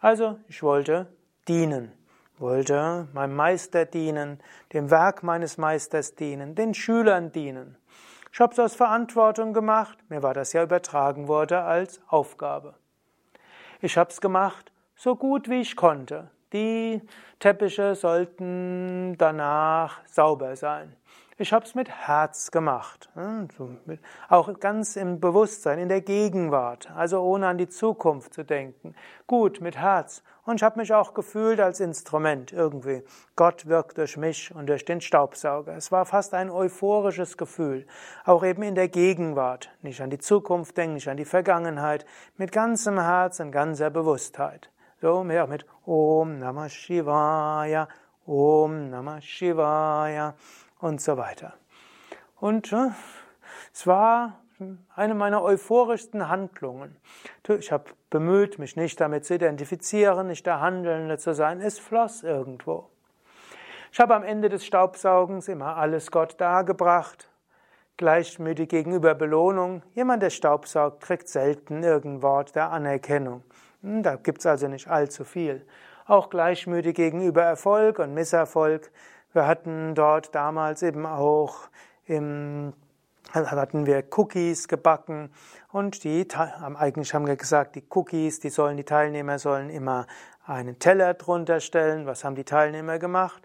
Also 0.00 0.38
ich 0.48 0.62
wollte 0.62 1.06
dienen, 1.48 1.92
wollte 2.38 3.08
meinem 3.12 3.34
Meister 3.34 3.84
dienen, 3.84 4.40
dem 4.72 4.90
Werk 4.90 5.24
meines 5.24 5.58
Meisters 5.58 6.14
dienen, 6.14 6.54
den 6.54 6.74
Schülern 6.74 7.32
dienen. 7.32 7.76
Ich 8.38 8.40
habe 8.40 8.52
es 8.52 8.60
aus 8.60 8.76
Verantwortung 8.76 9.52
gemacht, 9.52 9.98
mir 10.08 10.22
war 10.22 10.32
das 10.32 10.52
ja 10.52 10.62
übertragen 10.62 11.26
worden 11.26 11.58
als 11.58 12.00
Aufgabe. 12.06 12.76
Ich 13.80 13.98
habe 13.98 14.10
es 14.10 14.20
gemacht, 14.20 14.70
so 14.94 15.16
gut 15.16 15.50
wie 15.50 15.60
ich 15.60 15.74
konnte. 15.74 16.30
Die 16.52 17.02
Teppiche 17.40 17.94
sollten 17.94 19.16
danach 19.18 20.00
sauber 20.06 20.56
sein. 20.56 20.96
Ich 21.40 21.52
habe 21.52 21.64
es 21.64 21.76
mit 21.76 21.88
Herz 21.88 22.50
gemacht, 22.50 23.08
auch 24.28 24.58
ganz 24.58 24.96
im 24.96 25.20
Bewusstsein, 25.20 25.78
in 25.78 25.88
der 25.88 26.00
Gegenwart, 26.00 26.90
also 26.96 27.20
ohne 27.20 27.46
an 27.46 27.58
die 27.58 27.68
Zukunft 27.68 28.34
zu 28.34 28.44
denken. 28.44 28.96
Gut, 29.28 29.60
mit 29.60 29.76
Herz. 29.76 30.24
Und 30.44 30.56
ich 30.56 30.64
habe 30.64 30.80
mich 30.80 30.92
auch 30.92 31.14
gefühlt 31.14 31.60
als 31.60 31.78
Instrument 31.78 32.52
irgendwie. 32.52 33.04
Gott 33.36 33.66
wirkt 33.66 33.98
durch 33.98 34.16
mich 34.16 34.52
und 34.52 34.66
durch 34.66 34.84
den 34.84 35.00
Staubsauger. 35.00 35.76
Es 35.76 35.92
war 35.92 36.06
fast 36.06 36.34
ein 36.34 36.50
euphorisches 36.50 37.36
Gefühl, 37.36 37.86
auch 38.24 38.42
eben 38.42 38.64
in 38.64 38.74
der 38.74 38.88
Gegenwart. 38.88 39.70
Nicht 39.82 40.00
an 40.00 40.10
die 40.10 40.18
Zukunft 40.18 40.76
denken, 40.76 40.94
nicht 40.94 41.08
an 41.08 41.18
die 41.18 41.24
Vergangenheit, 41.24 42.04
mit 42.36 42.50
ganzem 42.50 42.98
Herz 42.98 43.38
und 43.38 43.52
ganzer 43.52 43.90
Bewusstheit. 43.90 44.70
So, 45.00 45.22
mehr 45.22 45.46
mit 45.46 45.64
Om 45.86 46.40
Namah 46.40 46.68
Shivaya, 46.68 47.86
Om 48.26 48.90
Namah 48.90 49.20
Shivaya 49.20 50.34
und 50.80 51.00
so 51.00 51.16
weiter. 51.16 51.54
Und 52.40 52.72
äh, 52.72 52.88
es 53.72 53.86
war 53.86 54.40
eine 54.96 55.14
meiner 55.14 55.44
euphorischsten 55.44 56.28
Handlungen. 56.28 56.96
Ich 57.48 57.70
habe 57.70 57.84
bemüht, 58.10 58.58
mich 58.58 58.74
nicht 58.74 59.00
damit 59.00 59.24
zu 59.24 59.36
identifizieren, 59.36 60.26
nicht 60.26 60.46
der 60.46 60.60
Handelnde 60.60 61.16
zu 61.16 61.32
sein. 61.32 61.60
Es 61.60 61.78
floss 61.78 62.24
irgendwo. 62.24 62.90
Ich 63.92 64.00
habe 64.00 64.16
am 64.16 64.24
Ende 64.24 64.48
des 64.48 64.66
Staubsaugens 64.66 65.46
immer 65.46 65.76
alles 65.76 66.10
Gott 66.10 66.40
dargebracht, 66.40 67.30
gleichmütig 67.98 68.68
gegenüber 68.68 69.14
Belohnung. 69.14 69.84
Jemand, 69.94 70.24
der 70.24 70.30
Staubsaugt, 70.30 71.02
kriegt 71.02 71.28
selten 71.28 71.84
irgendein 71.84 72.22
Wort 72.22 72.56
der 72.56 72.72
Anerkennung. 72.72 73.44
Hm, 73.82 74.02
da 74.02 74.16
gibt 74.16 74.40
es 74.40 74.46
also 74.46 74.68
nicht 74.68 74.88
allzu 74.88 75.24
viel. 75.24 75.66
Auch 76.06 76.30
gleichmütig 76.30 76.96
gegenüber 76.96 77.42
Erfolg 77.42 77.98
und 77.98 78.14
Misserfolg. 78.14 78.90
Wir 79.32 79.46
hatten 79.46 79.94
dort 79.94 80.34
damals 80.34 80.82
eben 80.82 81.06
auch 81.06 81.68
im 82.06 82.72
hatten 83.34 83.84
wir 83.84 84.04
Cookies 84.16 84.68
gebacken 84.68 85.30
und 85.70 86.02
die 86.04 86.26
eigentlich 86.32 87.12
haben 87.12 87.26
wir 87.26 87.36
gesagt, 87.36 87.76
die 87.76 87.84
Cookies, 87.90 88.40
die 88.40 88.48
sollen 88.48 88.78
die 88.78 88.84
Teilnehmer 88.84 89.38
sollen 89.38 89.68
immer 89.68 90.06
einen 90.46 90.78
Teller 90.78 91.12
drunter 91.14 91.60
stellen. 91.60 92.06
Was 92.06 92.24
haben 92.24 92.36
die 92.36 92.44
Teilnehmer 92.44 92.98
gemacht? 92.98 93.42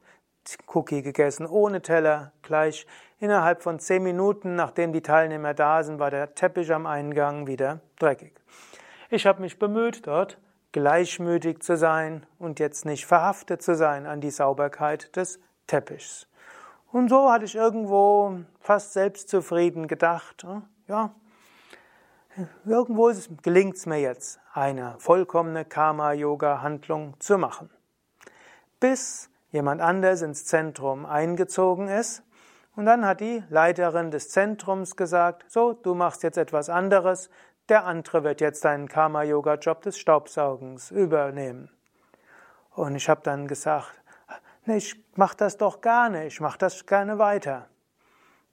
Cookie 0.68 1.02
gegessen 1.02 1.46
ohne 1.46 1.82
Teller. 1.82 2.32
Gleich 2.42 2.86
innerhalb 3.20 3.62
von 3.62 3.80
zehn 3.80 4.04
Minuten, 4.04 4.56
nachdem 4.56 4.94
die 4.94 5.02
Teilnehmer 5.02 5.54
da 5.54 5.84
sind, 5.84 6.00
war 6.00 6.12
der 6.12 6.36
Teppich 6.36 6.74
am 6.74 6.86
Eingang 6.86 7.48
wieder 7.48 7.80
dreckig. 8.00 8.34
Ich 9.14 9.28
habe 9.28 9.42
mich 9.42 9.60
bemüht, 9.60 10.08
dort 10.08 10.40
gleichmütig 10.72 11.62
zu 11.62 11.78
sein 11.78 12.26
und 12.40 12.60
jetzt 12.60 12.84
nicht 12.84 13.06
verhaftet 13.06 13.62
zu 13.62 13.76
sein 13.76 14.08
an 14.08 14.22
die 14.22 14.32
Sauberkeit 14.32 15.16
des 15.16 15.40
Teppichs. 15.68 16.26
Und 16.92 17.10
so 17.10 17.32
hatte 17.32 17.46
ich 17.46 17.54
irgendwo 17.54 18.40
fast 18.60 18.94
selbstzufrieden 18.94 19.88
gedacht, 19.88 20.42
hm, 20.42 20.64
ja, 20.88 21.14
irgendwo 22.66 23.12
gelingt 23.44 23.76
es 23.76 23.86
mir 23.86 24.00
jetzt, 24.00 24.40
eine 24.52 24.96
vollkommene 24.98 25.64
Karma-Yoga-Handlung 25.64 27.14
zu 27.20 27.38
machen. 27.38 27.70
Bis 28.80 29.30
jemand 29.52 29.80
anders 29.80 30.24
ins 30.24 30.46
Zentrum 30.46 31.06
eingezogen 31.06 31.88
ist 31.88 32.24
und 32.76 32.88
dann 32.88 33.06
hat 33.06 33.22
die 33.22 33.44
Leiterin 33.50 34.10
des 34.10 34.30
Zentrums 34.30 34.96
gesagt, 34.96 35.52
so, 35.52 35.74
du 35.74 35.94
machst 35.94 36.24
jetzt 36.24 36.40
etwas 36.40 36.68
anderes, 36.72 37.30
der 37.70 37.86
andere 37.86 38.24
wird 38.24 38.42
jetzt 38.42 38.66
deinen 38.66 38.88
Karma-Yoga-Job 38.88 39.82
des 39.82 39.98
Staubsaugens 39.98 40.92
übernehmen. 40.92 41.70
Und 42.72 42.96
ich 42.96 43.08
habe 43.10 43.22
dann 43.24 43.48
gesagt, 43.48 43.94
ich 44.66 44.96
mache 45.16 45.38
das 45.38 45.58
doch 45.58 45.82
gerne, 45.82 46.26
ich 46.26 46.40
mache 46.40 46.58
das 46.58 46.86
gerne 46.86 47.20
weiter. 47.20 47.68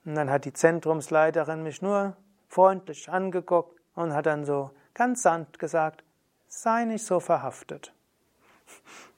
Und 0.04 0.14
dann 0.14 0.30
hat 0.30 0.44
die 0.44 0.52
Zentrumsleiterin 0.52 1.62
mich 1.62 1.82
nur 1.82 2.16
freundlich 2.48 3.08
angeguckt 3.10 3.80
und 3.94 4.14
hat 4.14 4.26
dann 4.26 4.44
so 4.44 4.70
ganz 4.94 5.22
sanft 5.22 5.58
gesagt, 5.58 6.04
sei 6.48 6.84
nicht 6.84 7.04
so 7.04 7.20
verhaftet. 7.20 7.92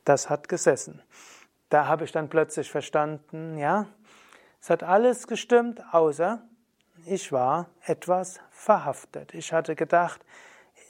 Das 0.04 0.28
hat 0.28 0.48
gesessen. 0.48 1.02
Da 1.68 1.86
habe 1.86 2.04
ich 2.04 2.12
dann 2.12 2.28
plötzlich 2.28 2.70
verstanden, 2.70 3.56
ja, 3.56 3.86
es 4.60 4.70
hat 4.70 4.82
alles 4.82 5.26
gestimmt, 5.26 5.82
außer 5.92 6.42
ich 7.06 7.32
war 7.32 7.66
etwas 7.86 8.40
verhaftet. 8.50 9.34
Ich 9.34 9.52
hatte 9.52 9.74
gedacht, 9.74 10.24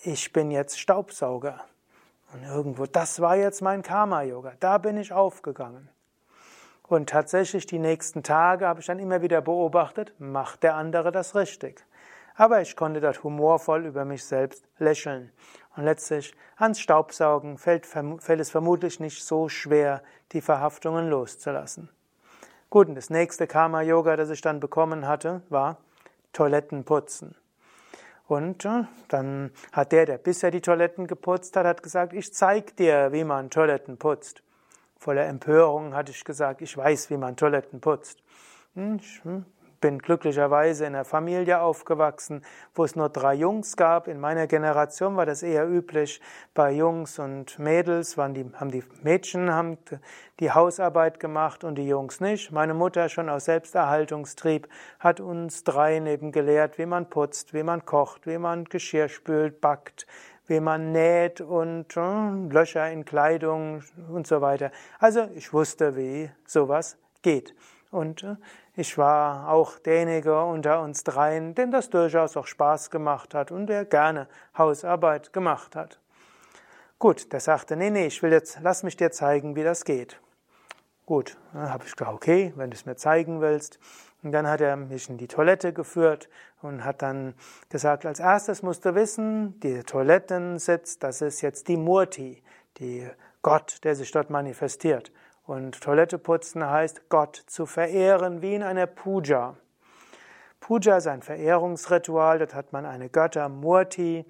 ich 0.05 0.33
bin 0.33 0.51
jetzt 0.51 0.79
Staubsauger. 0.79 1.61
Und 2.33 2.45
irgendwo, 2.45 2.87
das 2.87 3.21
war 3.21 3.37
jetzt 3.37 3.63
mein 3.63 3.83
Karma-Yoga. 3.83 4.55
Da 4.59 4.79
bin 4.79 4.97
ich 4.97 5.13
aufgegangen. 5.13 5.89
Und 6.89 7.11
tatsächlich 7.11 7.67
die 7.67 7.79
nächsten 7.79 8.23
Tage 8.23 8.67
habe 8.67 8.81
ich 8.81 8.87
dann 8.87 8.99
immer 8.99 9.23
wieder 9.23 9.41
beobachtet, 9.41 10.13
macht 10.19 10.63
der 10.63 10.75
andere 10.75 11.13
das 11.13 11.35
richtig. 11.35 11.85
Aber 12.35 12.61
ich 12.61 12.77
konnte 12.77 13.01
dort 13.01 13.23
humorvoll 13.23 13.87
über 13.87 14.05
mich 14.05 14.25
selbst 14.25 14.65
lächeln. 14.79 15.31
Und 15.77 15.85
letztlich 15.85 16.35
ans 16.57 16.81
Staubsaugen 16.81 17.59
fällt, 17.59 17.87
fällt 17.87 18.41
es 18.41 18.51
vermutlich 18.51 19.01
nicht 19.01 19.25
so 19.25 19.49
schwer, 19.49 20.03
die 20.33 20.41
Verhaftungen 20.41 21.09
loszulassen. 21.09 21.89
Gut, 22.71 22.89
und 22.89 22.95
das 22.95 23.11
nächste 23.11 23.47
Karma-Yoga, 23.47 24.17
das 24.17 24.31
ich 24.31 24.41
dann 24.41 24.61
bekommen 24.61 25.07
hatte, 25.07 25.43
war 25.51 25.79
Toiletten 26.33 26.85
putzen. 26.85 27.35
Und 28.27 28.67
dann 29.09 29.51
hat 29.73 29.93
der, 29.93 30.07
der 30.07 30.19
bisher 30.19 30.51
die 30.51 30.61
Toiletten 30.61 31.07
geputzt 31.07 31.57
hat, 31.57 31.67
hat 31.67 31.83
gesagt, 31.83 32.13
ich 32.13 32.33
zeig 32.33 32.77
dir, 32.77 33.13
wie 33.13 33.25
man 33.25 33.51
Toiletten 33.51 33.99
putzt. 33.99 34.43
Voller 34.97 35.27
Empörung 35.27 35.95
hatte 35.95 36.13
ich 36.13 36.25
gesagt, 36.25 36.63
ich 36.63 36.77
weiß, 36.77 37.11
wie 37.11 37.17
man 37.17 37.37
Toiletten 37.37 37.81
putzt. 37.81 38.23
Hm, 39.83 39.91
hm, 39.91 39.93
bin 39.93 39.99
glücklicherweise 39.99 40.87
in 40.87 40.95
einer 40.95 41.05
Familie 41.05 41.61
aufgewachsen, 41.61 42.43
wo 42.75 42.85
es 42.85 42.97
nur 42.97 43.09
drei 43.09 43.35
Jungs 43.35 43.77
gab. 43.77 44.09
In 44.09 44.21
meiner 44.21 44.47
Generation 44.47 45.17
war 45.17 45.27
das 45.27 45.43
eher 45.43 45.69
üblich. 45.69 46.21
Bei 46.55 46.73
Jungs 46.73 47.19
und 47.19 47.59
Mädels 47.59 48.17
waren 48.17 48.35
die, 48.35 48.47
haben 48.55 48.71
die 48.71 48.85
Mädchen 49.03 49.53
haben 49.53 49.79
die 50.41 50.51
Hausarbeit 50.51 51.21
gemacht 51.21 51.65
und 51.65 51.77
die 51.77 51.87
Jungs 51.87 52.21
nicht. 52.21 52.53
Meine 52.53 52.75
Mutter 52.75 53.09
schon 53.09 53.29
aus 53.29 53.45
Selbsterhaltungstrieb 53.45 54.69
hat 54.99 55.21
uns 55.21 55.65
drei 55.65 55.99
neben 55.99 56.33
gelehrt, 56.33 56.79
wie 56.79 56.87
man 56.87 57.11
putzt, 57.11 57.53
wie 57.53 57.63
man 57.63 57.85
kocht, 57.85 58.27
wie 58.27 58.39
man 58.39 58.65
Geschirr 58.65 59.09
spült, 59.09 59.61
backt, 59.61 60.07
wie 60.47 60.61
man 60.61 60.93
näht 60.93 61.41
und 61.41 61.97
äh, 61.97 62.53
Löcher 62.53 62.91
in 62.91 63.05
Kleidung 63.05 63.83
und 64.13 64.27
so 64.27 64.41
weiter. 64.41 64.71
Also 64.99 65.29
ich 65.35 65.53
wusste, 65.53 65.97
wie 65.97 66.31
sowas 66.47 66.97
geht. 67.23 67.55
Und 67.93 68.25
äh, 68.25 68.37
ich 68.75 68.97
war 68.97 69.51
auch 69.51 69.79
derjenige 69.79 70.43
unter 70.43 70.81
uns 70.81 71.05
dreien, 71.05 71.55
dem 71.55 71.71
das 71.71 71.91
durchaus 71.91 72.37
auch 72.37 72.47
Spaß 72.47 72.91
gemacht 72.91 73.35
hat 73.35 73.53
und 73.53 73.67
der 73.67 73.85
gerne 73.85 74.29
Hausarbeit 74.57 75.33
gemacht 75.33 75.77
hat. 75.77 76.01
Gut, 76.99 77.33
der 77.33 77.41
sagte, 77.41 77.77
nee, 77.77 77.91
nee, 77.91 78.07
ich 78.07 78.23
will 78.23 78.33
jetzt, 78.33 78.59
lass 78.63 78.83
mich 78.83 78.97
dir 78.97 79.11
zeigen, 79.11 79.57
wie 79.57 79.63
das 79.63 79.85
geht. 79.85 80.19
Gut, 81.05 81.37
dann 81.53 81.71
habe 81.71 81.85
ich 81.85 81.93
gesagt, 81.93 82.15
okay, 82.15 82.55
wenn 82.57 82.71
du 82.71 82.77
es 82.77 82.87
mir 82.87 82.97
zeigen 82.97 83.43
willst. 83.43 83.79
Und 84.23 84.33
dann 84.33 84.47
hat 84.47 84.61
er 84.61 84.77
mich 84.77 85.11
in 85.11 85.19
die 85.19 85.29
Toilette 85.29 85.73
geführt 85.75 86.31
und 86.63 86.85
hat 86.85 87.03
dann 87.03 87.35
gesagt, 87.69 88.07
als 88.07 88.21
erstes 88.21 88.63
musst 88.63 88.87
du 88.87 88.95
wissen, 88.95 89.61
die 89.61 89.83
Toilettensitz, 89.83 90.99
das 90.99 91.21
ist 91.21 91.43
jetzt 91.43 91.69
die 91.69 91.77
Murti, 91.77 92.43
die 92.79 93.07
Gott, 93.43 93.81
der 93.83 93.97
sich 93.97 94.13
dort 94.13 94.31
manifestiert. 94.31 95.13
Und 95.45 95.81
Toilette 95.81 96.19
putzen 96.19 96.69
heißt, 96.69 97.09
Gott 97.09 97.37
zu 97.47 97.67
verehren, 97.67 98.43
wie 98.43 98.55
in 98.55 98.63
einer 98.63 98.87
Puja. 98.87 99.57
Puja 100.61 100.99
ist 100.99 101.09
ein 101.09 101.23
Verehrungsritual, 101.23 102.39
dort 102.39 102.55
hat 102.55 102.73
man 102.73 102.87
eine 102.87 103.09
Göttermurti, 103.09 104.25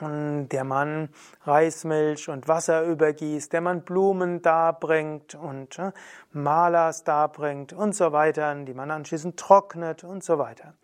der 0.00 0.64
man 0.64 1.10
Reismilch 1.42 2.28
und 2.28 2.48
Wasser 2.48 2.84
übergießt, 2.84 3.52
der 3.52 3.60
man 3.60 3.82
Blumen 3.82 4.40
darbringt 4.40 5.34
und 5.34 5.78
äh, 5.78 5.92
Malas 6.30 7.04
darbringt 7.04 7.72
und 7.72 7.94
so 7.94 8.12
weiter, 8.12 8.54
die 8.54 8.72
man 8.72 8.90
anschließend 8.90 9.36
trocknet 9.38 10.02
und 10.02 10.24
so 10.24 10.38
weiter. 10.38 10.74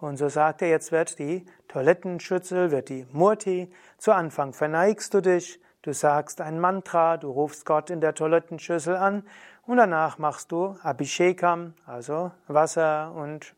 Und 0.00 0.16
so 0.16 0.28
sagt 0.28 0.62
er, 0.62 0.68
jetzt 0.68 0.90
wird 0.90 1.18
die 1.18 1.44
Toilettenschüssel, 1.68 2.70
wird 2.70 2.88
die 2.88 3.06
Murti, 3.12 3.70
zu 3.96 4.12
Anfang 4.12 4.52
verneigst 4.52 5.14
du 5.14 5.20
dich, 5.20 5.60
Du 5.88 5.94
sagst 5.94 6.42
ein 6.42 6.60
Mantra, 6.60 7.16
du 7.16 7.30
rufst 7.30 7.64
Gott 7.64 7.88
in 7.88 8.02
der 8.02 8.12
Toilettenschüssel 8.12 8.94
an 8.94 9.22
und 9.66 9.78
danach 9.78 10.18
machst 10.18 10.52
du 10.52 10.76
Abhishekam, 10.82 11.72
also 11.86 12.30
Wasser 12.46 13.10
und 13.14 13.54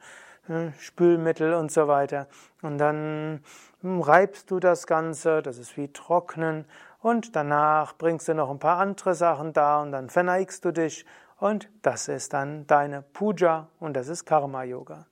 äh, 0.49 0.71
Spülmittel 0.79 1.55
und 1.55 1.73
so 1.73 1.89
weiter. 1.89 2.29
Und 2.63 2.79
dann 2.79 3.43
hm, 3.81 4.01
reibst 4.01 4.49
du 4.53 4.61
das 4.61 4.87
Ganze, 4.87 5.43
das 5.43 5.59
ist 5.59 5.77
wie 5.77 5.93
Trocknen, 5.93 6.67
und 7.01 7.35
danach 7.35 7.95
bringst 7.95 8.29
du 8.29 8.35
noch 8.35 8.49
ein 8.49 8.61
paar 8.61 8.79
andere 8.79 9.17
Sachen 9.17 9.53
da 9.53 9.83
und 9.83 9.91
dann 9.91 10.09
verneigst 10.09 10.65
du 10.65 10.71
dich 10.71 11.05
und 11.41 11.69
das 11.83 12.07
ist 12.07 12.33
dann 12.33 12.65
deine 12.69 13.03
Puja 13.03 13.67
und 13.81 13.95
das 13.95 14.07
ist 14.07 14.25
Karma 14.25 14.63
Yoga. 14.63 15.07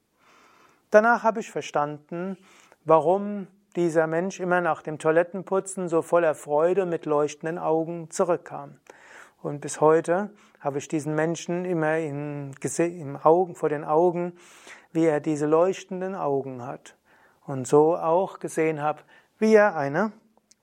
Danach 0.93 1.25
habe 1.25 1.41
ich 1.41 1.51
verstanden, 1.51 2.39
warum 2.85 3.49
dieser 3.77 4.07
Mensch 4.07 4.41
immer 4.41 4.61
nach 4.61 4.83
dem 4.83 4.99
Toilettenputzen 4.99 5.89
so 5.89 6.03
voller 6.03 6.35
Freude 6.35 6.87
mit 6.87 7.07
leuchtenden 7.07 7.59
Augen 7.59 8.11
zurückkam. 8.11 8.79
Und 9.41 9.61
bis 9.61 9.81
heute 9.81 10.31
habe 10.61 10.79
ich 10.79 10.89
diesen 10.89 11.15
Menschen 11.15 11.65
immer 11.65 11.99
im, 11.99 12.51
im 12.79 13.17
Augen, 13.17 13.55
vor 13.55 13.69
den 13.69 13.85
Augen, 13.85 14.33
wie 14.93 15.07
er 15.07 15.21
diese 15.21 15.47
leuchtenden 15.47 16.15
Augen 16.15 16.67
hat. 16.67 16.97
Und 17.47 17.67
so 17.67 17.97
auch 17.97 18.41
gesehen 18.41 18.83
habe, 18.83 19.03
wie 19.39 19.55
er 19.55 19.77
eine 19.77 20.13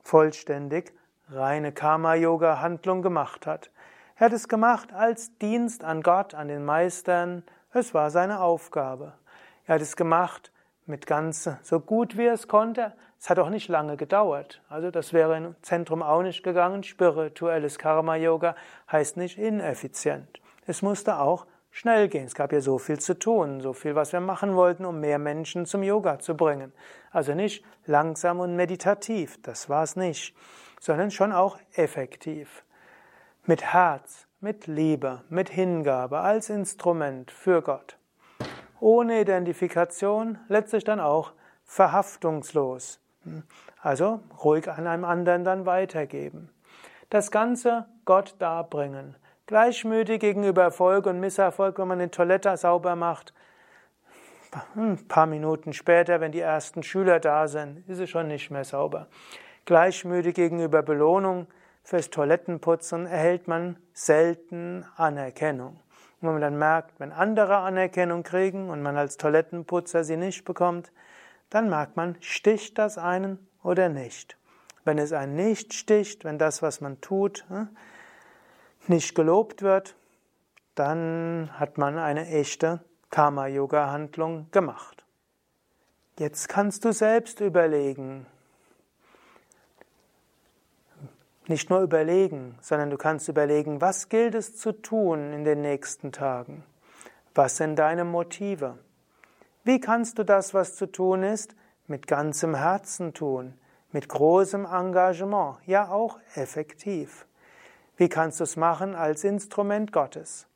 vollständig 0.02 0.92
reine 1.30 1.72
Karma-Yoga-Handlung 1.72 3.02
gemacht 3.02 3.46
hat. 3.46 3.70
Er 4.16 4.26
hat 4.26 4.32
es 4.32 4.48
gemacht 4.48 4.92
als 4.92 5.36
Dienst 5.38 5.82
an 5.82 6.02
Gott, 6.02 6.34
an 6.34 6.48
den 6.48 6.64
Meistern. 6.64 7.42
Es 7.72 7.94
war 7.94 8.10
seine 8.10 8.40
Aufgabe. 8.40 9.14
Er 9.66 9.76
hat 9.76 9.82
es 9.82 9.96
gemacht 9.96 10.52
mit 10.86 11.06
ganz 11.06 11.50
so 11.62 11.80
gut 11.80 12.16
wie 12.16 12.26
es 12.26 12.48
konnte. 12.48 12.92
Es 13.18 13.28
hat 13.28 13.38
auch 13.38 13.50
nicht 13.50 13.68
lange 13.68 13.96
gedauert. 13.96 14.62
Also 14.68 14.90
das 14.90 15.12
wäre 15.12 15.36
im 15.36 15.56
Zentrum 15.62 16.02
auch 16.02 16.22
nicht 16.22 16.42
gegangen. 16.42 16.82
Spirituelles 16.82 17.78
Karma-Yoga 17.78 18.54
heißt 18.90 19.16
nicht 19.16 19.38
ineffizient. 19.38 20.40
Es 20.66 20.82
musste 20.82 21.18
auch 21.18 21.46
schnell 21.70 22.08
gehen. 22.08 22.24
Es 22.26 22.34
gab 22.34 22.52
ja 22.52 22.60
so 22.60 22.78
viel 22.78 22.98
zu 22.98 23.18
tun, 23.18 23.60
so 23.60 23.72
viel, 23.72 23.94
was 23.94 24.12
wir 24.12 24.20
machen 24.20 24.54
wollten, 24.54 24.84
um 24.84 25.00
mehr 25.00 25.18
Menschen 25.18 25.66
zum 25.66 25.82
Yoga 25.82 26.18
zu 26.18 26.36
bringen. 26.36 26.72
Also 27.10 27.34
nicht 27.34 27.64
langsam 27.84 28.40
und 28.40 28.56
meditativ, 28.56 29.40
das 29.42 29.68
war 29.68 29.82
es 29.82 29.96
nicht, 29.96 30.34
sondern 30.80 31.10
schon 31.10 31.32
auch 31.32 31.58
effektiv. 31.74 32.64
Mit 33.44 33.62
Herz, 33.62 34.26
mit 34.40 34.66
Liebe, 34.66 35.22
mit 35.28 35.50
Hingabe 35.50 36.20
als 36.20 36.50
Instrument 36.50 37.30
für 37.30 37.62
Gott. 37.62 37.98
Ohne 38.80 39.20
Identifikation, 39.20 40.38
letztlich 40.48 40.84
dann 40.84 41.00
auch 41.00 41.32
verhaftungslos. 41.64 43.00
Also 43.80 44.20
ruhig 44.44 44.68
an 44.70 44.86
einem 44.86 45.04
anderen 45.04 45.44
dann 45.44 45.66
weitergeben. 45.66 46.50
Das 47.10 47.30
Ganze 47.30 47.86
Gott 48.04 48.34
darbringen. 48.38 49.16
Gleichmütig 49.46 50.20
gegenüber 50.20 50.62
Erfolg 50.62 51.06
und 51.06 51.20
Misserfolg, 51.20 51.78
wenn 51.78 51.88
man 51.88 52.00
eine 52.00 52.10
Toilette 52.10 52.56
sauber 52.56 52.96
macht. 52.96 53.32
Ein 54.74 55.06
paar 55.06 55.26
Minuten 55.26 55.72
später, 55.72 56.20
wenn 56.20 56.32
die 56.32 56.40
ersten 56.40 56.82
Schüler 56.82 57.20
da 57.20 57.46
sind, 57.46 57.88
ist 57.88 57.98
es 57.98 58.10
schon 58.10 58.28
nicht 58.28 58.50
mehr 58.50 58.64
sauber. 58.64 59.08
Gleichmütig 59.64 60.34
gegenüber 60.34 60.82
Belohnung 60.82 61.46
fürs 61.82 62.10
Toilettenputzen 62.10 63.06
erhält 63.06 63.46
man 63.46 63.76
selten 63.92 64.84
Anerkennung. 64.96 65.78
Und 66.20 66.28
wenn 66.28 66.32
man 66.34 66.42
dann 66.42 66.58
merkt, 66.58 66.98
wenn 66.98 67.12
andere 67.12 67.58
Anerkennung 67.58 68.22
kriegen 68.22 68.70
und 68.70 68.82
man 68.82 68.96
als 68.96 69.16
Toilettenputzer 69.16 70.04
sie 70.04 70.16
nicht 70.16 70.44
bekommt, 70.44 70.92
dann 71.50 71.68
merkt 71.68 71.96
man, 71.96 72.16
sticht 72.20 72.78
das 72.78 72.98
einen 72.98 73.46
oder 73.62 73.88
nicht. 73.88 74.36
Wenn 74.84 74.98
es 74.98 75.12
einen 75.12 75.34
nicht 75.34 75.74
sticht, 75.74 76.24
wenn 76.24 76.38
das, 76.38 76.62
was 76.62 76.80
man 76.80 77.00
tut, 77.00 77.44
hm, 77.48 77.68
nicht 78.86 79.14
gelobt 79.14 79.62
wird, 79.62 79.96
dann 80.74 81.50
hat 81.58 81.78
man 81.78 81.98
eine 81.98 82.28
echte 82.28 82.80
Karma-Yoga-Handlung 83.10 84.50
gemacht. 84.50 85.04
Jetzt 86.18 86.48
kannst 86.48 86.84
du 86.84 86.92
selbst 86.92 87.40
überlegen, 87.40 88.26
nicht 91.48 91.70
nur 91.70 91.80
überlegen, 91.80 92.56
sondern 92.60 92.90
du 92.90 92.96
kannst 92.96 93.28
überlegen, 93.28 93.80
was 93.80 94.08
gilt 94.08 94.34
es 94.34 94.56
zu 94.56 94.72
tun 94.72 95.32
in 95.32 95.44
den 95.44 95.60
nächsten 95.60 96.12
Tagen? 96.12 96.64
Was 97.34 97.56
sind 97.56 97.76
deine 97.76 98.04
Motive? 98.04 98.78
Wie 99.64 99.80
kannst 99.80 100.18
du 100.18 100.24
das, 100.24 100.54
was 100.54 100.76
zu 100.76 100.86
tun 100.86 101.22
ist, 101.22 101.54
mit 101.86 102.06
ganzem 102.06 102.54
Herzen 102.54 103.14
tun, 103.14 103.54
mit 103.92 104.08
großem 104.08 104.64
Engagement, 104.64 105.58
ja 105.66 105.90
auch 105.90 106.18
effektiv? 106.34 107.26
Wie 107.96 108.08
kannst 108.08 108.40
du 108.40 108.44
es 108.44 108.56
machen 108.56 108.94
als 108.94 109.24
Instrument 109.24 109.92
Gottes, 109.92 110.46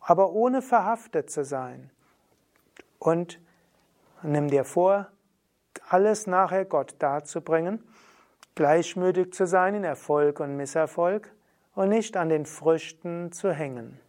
aber 0.00 0.30
ohne 0.32 0.62
verhaftet 0.62 1.30
zu 1.30 1.44
sein? 1.44 1.90
Und 2.98 3.40
nimm 4.22 4.48
dir 4.48 4.64
vor, 4.64 5.08
alles 5.88 6.26
nachher 6.26 6.64
Gott 6.64 6.96
darzubringen, 6.98 7.82
gleichmütig 8.58 9.32
zu 9.32 9.46
sein 9.46 9.76
in 9.76 9.84
Erfolg 9.84 10.40
und 10.40 10.56
Misserfolg 10.56 11.32
und 11.76 11.90
nicht 11.90 12.16
an 12.16 12.28
den 12.28 12.44
Früchten 12.44 13.30
zu 13.30 13.52
hängen. 13.52 14.00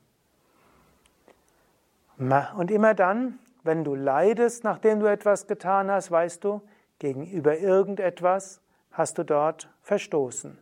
Und 2.18 2.72
immer 2.72 2.96
dann, 2.96 3.38
wenn 3.62 3.84
du 3.84 3.94
leidest, 3.94 4.64
nachdem 4.64 5.02
du 5.02 5.06
etwas 5.06 5.46
getan 5.46 5.92
hast, 5.92 6.10
weißt 6.10 6.44
du, 6.44 6.64
gegenüber 6.98 7.60
irgendetwas 7.60 8.60
hast 8.92 9.20
du 9.20 9.24
dort 9.24 9.70
verstoßen. 9.84 10.58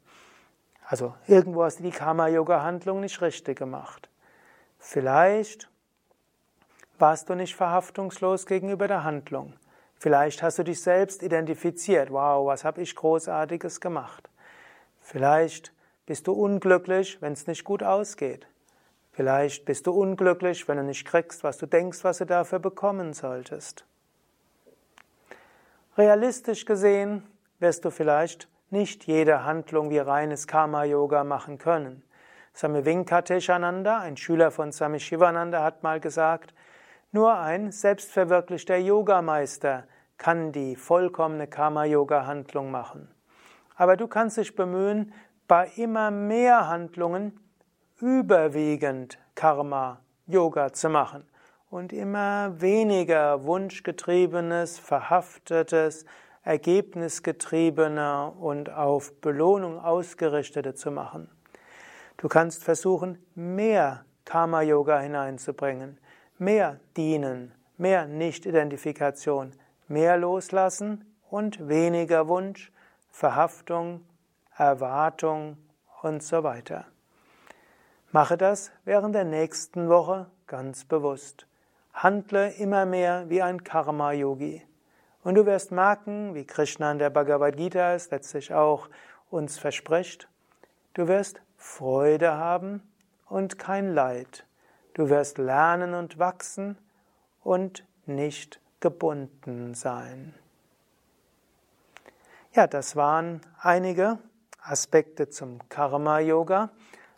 Also 0.85 1.13
irgendwo 1.25 1.63
hast 1.63 1.79
du 1.79 1.83
die 1.83 1.91
Karma-Yoga-Handlung 1.91 2.99
nicht 2.99 3.21
richtig 3.21 3.57
gemacht. 3.57 4.09
Vielleicht 4.79 5.69
warst 6.99 7.29
du 7.29 7.35
nicht 7.35 7.55
verhaftungslos 7.55 8.47
gegenüber 8.47 8.89
der 8.89 9.05
Handlung. 9.05 9.53
Vielleicht 9.99 10.43
hast 10.43 10.59
du 10.59 10.63
dich 10.63 10.81
selbst 10.81 11.23
identifiziert. 11.23 12.11
Wow, 12.11 12.47
was 12.47 12.63
habe 12.63 12.81
ich 12.81 12.95
großartiges 12.95 13.81
gemacht? 13.81 14.29
Vielleicht 15.01 15.73
bist 16.05 16.27
du 16.27 16.33
unglücklich, 16.33 17.21
wenn 17.21 17.33
es 17.33 17.47
nicht 17.47 17.63
gut 17.63 17.81
ausgeht. 17.81 18.47
Vielleicht 19.11 19.65
bist 19.65 19.87
du 19.87 19.91
unglücklich, 19.91 20.67
wenn 20.67 20.77
du 20.77 20.83
nicht 20.83 21.05
kriegst, 21.05 21.43
was 21.43 21.57
du 21.57 21.65
denkst, 21.65 22.03
was 22.03 22.19
du 22.19 22.25
dafür 22.25 22.59
bekommen 22.59 23.13
solltest. 23.13 23.85
Realistisch 25.97 26.65
gesehen 26.65 27.23
wirst 27.59 27.83
du 27.83 27.89
vielleicht 27.89 28.47
nicht 28.69 29.05
jede 29.05 29.43
Handlung 29.43 29.89
wie 29.89 29.97
reines 29.97 30.45
Karma-Yoga 30.45 31.23
machen 31.23 31.57
können. 31.57 32.03
Swami 32.53 32.85
Venkateshananda, 32.85 33.99
ein 33.99 34.17
Schüler 34.17 34.51
von 34.51 34.71
Swami 34.71 34.99
Shivananda, 34.99 35.63
hat 35.63 35.81
mal 35.81 35.99
gesagt, 35.99 36.53
nur 37.11 37.37
ein 37.37 37.71
selbstverwirklichter 37.71 38.77
Yogameister 38.77 39.85
kann 40.17 40.51
die 40.51 40.75
vollkommene 40.75 41.47
Karma-Yoga-Handlung 41.47 42.71
machen. 42.71 43.09
Aber 43.75 43.95
du 43.95 44.07
kannst 44.07 44.37
dich 44.37 44.55
bemühen, 44.55 45.13
bei 45.47 45.71
immer 45.75 46.11
mehr 46.11 46.67
Handlungen 46.67 47.39
überwiegend 47.99 49.17
Karma 49.35 50.01
Yoga 50.25 50.73
zu 50.73 50.89
machen 50.89 51.25
und 51.69 51.93
immer 51.93 52.59
weniger 52.59 53.43
wunschgetriebenes, 53.45 54.77
verhaftetes, 54.79 56.05
ergebnisgetriebener 56.43 58.33
und 58.39 58.69
auf 58.69 59.19
Belohnung 59.21 59.79
ausgerichtete 59.79 60.75
zu 60.75 60.91
machen. 60.91 61.29
Du 62.17 62.27
kannst 62.27 62.63
versuchen, 62.63 63.23
mehr 63.35 64.05
Karma 64.25 64.61
Yoga 64.61 64.99
hineinzubringen, 64.99 65.99
mehr 66.37 66.79
dienen, 66.95 67.51
mehr 67.77 68.07
Nicht-Identifikation, 68.07 69.51
mehr 69.87 70.17
loslassen 70.17 71.05
und 71.29 71.67
weniger 71.67 72.27
Wunsch, 72.27 72.71
Verhaftung, 73.11 74.05
Erwartung 74.55 75.57
und 76.01 76.23
so 76.23 76.43
weiter. 76.43 76.85
Mache 78.11 78.37
das 78.37 78.71
während 78.85 79.15
der 79.15 79.25
nächsten 79.25 79.89
Woche 79.89 80.27
ganz 80.47 80.85
bewusst. 80.85 81.45
Handle 81.93 82.51
immer 82.53 82.85
mehr 82.85 83.29
wie 83.29 83.41
ein 83.41 83.63
Karma-Yogi. 83.63 84.63
Und 85.23 85.35
du 85.35 85.45
wirst 85.45 85.71
merken, 85.71 86.33
wie 86.35 86.45
Krishna 86.45 86.91
in 86.91 86.99
der 86.99 87.09
Bhagavad 87.09 87.57
Gita 87.57 87.93
es 87.93 88.09
letztlich 88.11 88.53
auch 88.53 88.87
uns 89.29 89.59
verspricht, 89.59 90.29
du 90.93 91.07
wirst 91.07 91.41
Freude 91.57 92.37
haben 92.37 92.81
und 93.27 93.59
kein 93.59 93.93
Leid. 93.93 94.46
Du 94.97 95.11
wirst 95.11 95.37
lernen 95.37 95.93
und 95.93 96.17
wachsen 96.17 96.75
und 97.43 97.85
nicht 98.07 98.59
gebunden 98.79 99.75
sein. 99.75 100.33
Ja, 102.53 102.65
das 102.65 102.95
waren 102.95 103.41
einige 103.59 104.17
Aspekte 104.59 105.29
zum 105.29 105.59
Karma-Yoga 105.69 106.71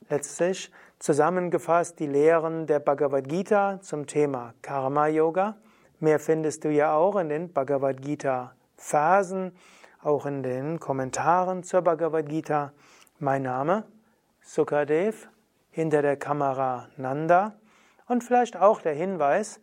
letztlich 0.10 0.74
zusammengefasst 1.00 2.00
die 2.00 2.08
Lehren 2.08 2.68
der 2.68 2.82
Bhagavad 2.82 3.30
Gita 3.30 3.80
zum 3.80 4.08
Thema 4.08 4.54
Karma 4.62 5.08
Yoga. 5.08 5.56
Mehr 6.02 6.20
findest 6.20 6.66
du 6.66 6.70
ja 6.70 6.94
auch 6.94 7.16
in 7.16 7.30
den 7.30 7.54
Bhagavad 7.54 8.02
Gita 8.02 8.56
Versen, 8.76 9.56
auch 10.04 10.26
in 10.26 10.44
den 10.44 10.82
Kommentaren 10.82 11.64
zur 11.64 11.84
Bhagavad 11.84 12.28
Gita. 12.28 12.74
Mein 13.20 13.44
Name 13.44 13.86
Sukadev, 14.42 15.30
hinter 15.72 16.02
der 16.02 16.18
Kamera 16.18 16.90
Nanda 16.98 17.54
und 18.10 18.24
vielleicht 18.24 18.58
auch 18.58 18.82
der 18.82 18.94
Hinweis, 18.94 19.62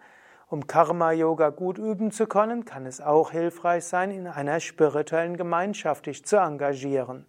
um 0.48 0.66
Karma 0.68 1.11
Yoga 1.11 1.50
gut 1.50 1.78
üben 1.78 2.12
zu 2.12 2.26
können, 2.26 2.64
kann 2.64 2.87
es 2.87 3.00
auch 3.00 3.32
hilfreich 3.32 3.85
sein, 3.85 4.12
in 4.12 4.28
einer 4.28 4.61
spirituellen 4.61 5.37
Gemeinschaft 5.37 6.06
dich 6.06 6.24
zu 6.24 6.37
engagieren. 6.37 7.26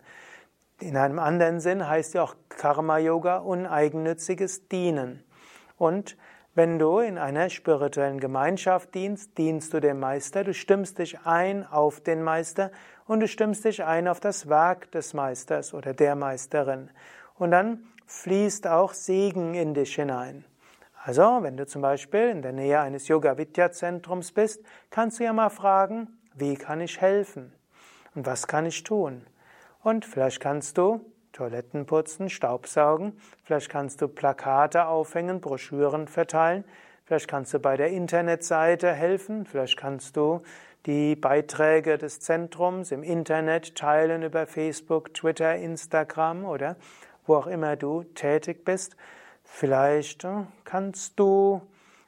In 0.80 0.96
einem 0.96 1.18
anderen 1.18 1.60
Sinn 1.60 1.90
heißt 1.90 2.14
ja 2.14 2.24
auch 2.24 2.36
Karma 2.50 3.00
Yoga 3.00 3.38
uneigennütziges 3.38 4.68
Dienen. 4.68 5.24
Und 5.78 6.16
wenn 6.54 6.78
du 6.78 7.00
in 7.00 7.18
einer 7.18 7.50
spirituellen 7.50 8.20
Gemeinschaft 8.20 8.94
dienst, 8.94 9.36
dienst 9.40 9.74
du 9.74 9.80
dem 9.80 10.00
Meister, 10.00 10.44
du 10.44 10.54
stimmst 10.54 11.00
dich 11.00 11.20
ein 11.26 11.66
auf 11.66 12.00
den 12.00 12.22
Meister 12.22 12.72
und 13.08 13.22
du 13.22 13.28
stimmst 13.28 13.66
dich 13.66 13.84
ein 13.84 14.08
auf 14.08 14.20
das 14.20 14.50
Werk 14.50 14.92
des 14.92 15.16
Meisters 15.16 15.74
oder 15.74 15.94
der 15.94 16.16
Meisterin. 16.16 16.92
Und 17.40 17.50
dann 17.52 17.88
fließt 18.06 18.68
auch 18.68 18.94
Segen 18.94 19.56
in 19.56 19.74
dich 19.74 19.96
hinein. 19.96 20.46
Also, 21.08 21.40
wenn 21.40 21.56
du 21.56 21.66
zum 21.66 21.82
Beispiel 21.82 22.32
in 22.32 22.42
der 22.42 22.52
Nähe 22.52 22.82
eines 22.82 23.08
Yoga-Vidya-Zentrums 23.08 24.34
bist, 24.34 24.62
kannst 24.90 25.22
du 25.22 25.24
ja 25.24 25.32
mal 25.32 25.50
fragen, 25.50 26.10
wie 26.36 26.56
kann 26.56 26.82
ich 26.82 27.00
helfen? 27.00 27.54
Und 28.14 28.26
was 28.26 28.46
kann 28.46 28.66
ich 28.66 28.84
tun? 28.84 29.26
Und 29.82 30.04
vielleicht 30.04 30.42
kannst 30.42 30.78
du 30.78 31.00
Toiletten 31.32 31.86
putzen, 31.86 32.30
Staubsaugen. 32.30 33.18
Vielleicht 33.46 33.70
kannst 33.70 34.02
du 34.02 34.10
Plakate 34.10 34.88
aufhängen, 34.88 35.40
Broschüren 35.40 36.10
verteilen. 36.10 36.66
Vielleicht 37.06 37.30
kannst 37.30 37.54
du 37.54 37.60
bei 37.60 37.78
der 37.78 37.88
Internetseite 37.88 38.92
helfen. 38.92 39.46
Vielleicht 39.46 39.78
kannst 39.78 40.18
du 40.18 40.42
die 40.88 41.16
Beiträge 41.16 41.98
des 41.98 42.20
Zentrums 42.20 42.92
im 42.92 43.02
Internet 43.02 43.76
teilen 43.76 44.24
über 44.24 44.46
Facebook, 44.46 45.14
Twitter, 45.14 45.56
Instagram 45.56 46.44
oder 46.44 46.76
wo 47.26 47.38
auch 47.38 47.48
immer 47.48 47.78
du 47.78 48.04
tätig 48.04 48.66
bist. 48.66 48.98
Vielleicht 49.50 50.24
äh, 50.26 50.44
kannst 50.66 51.20
du 51.20 51.62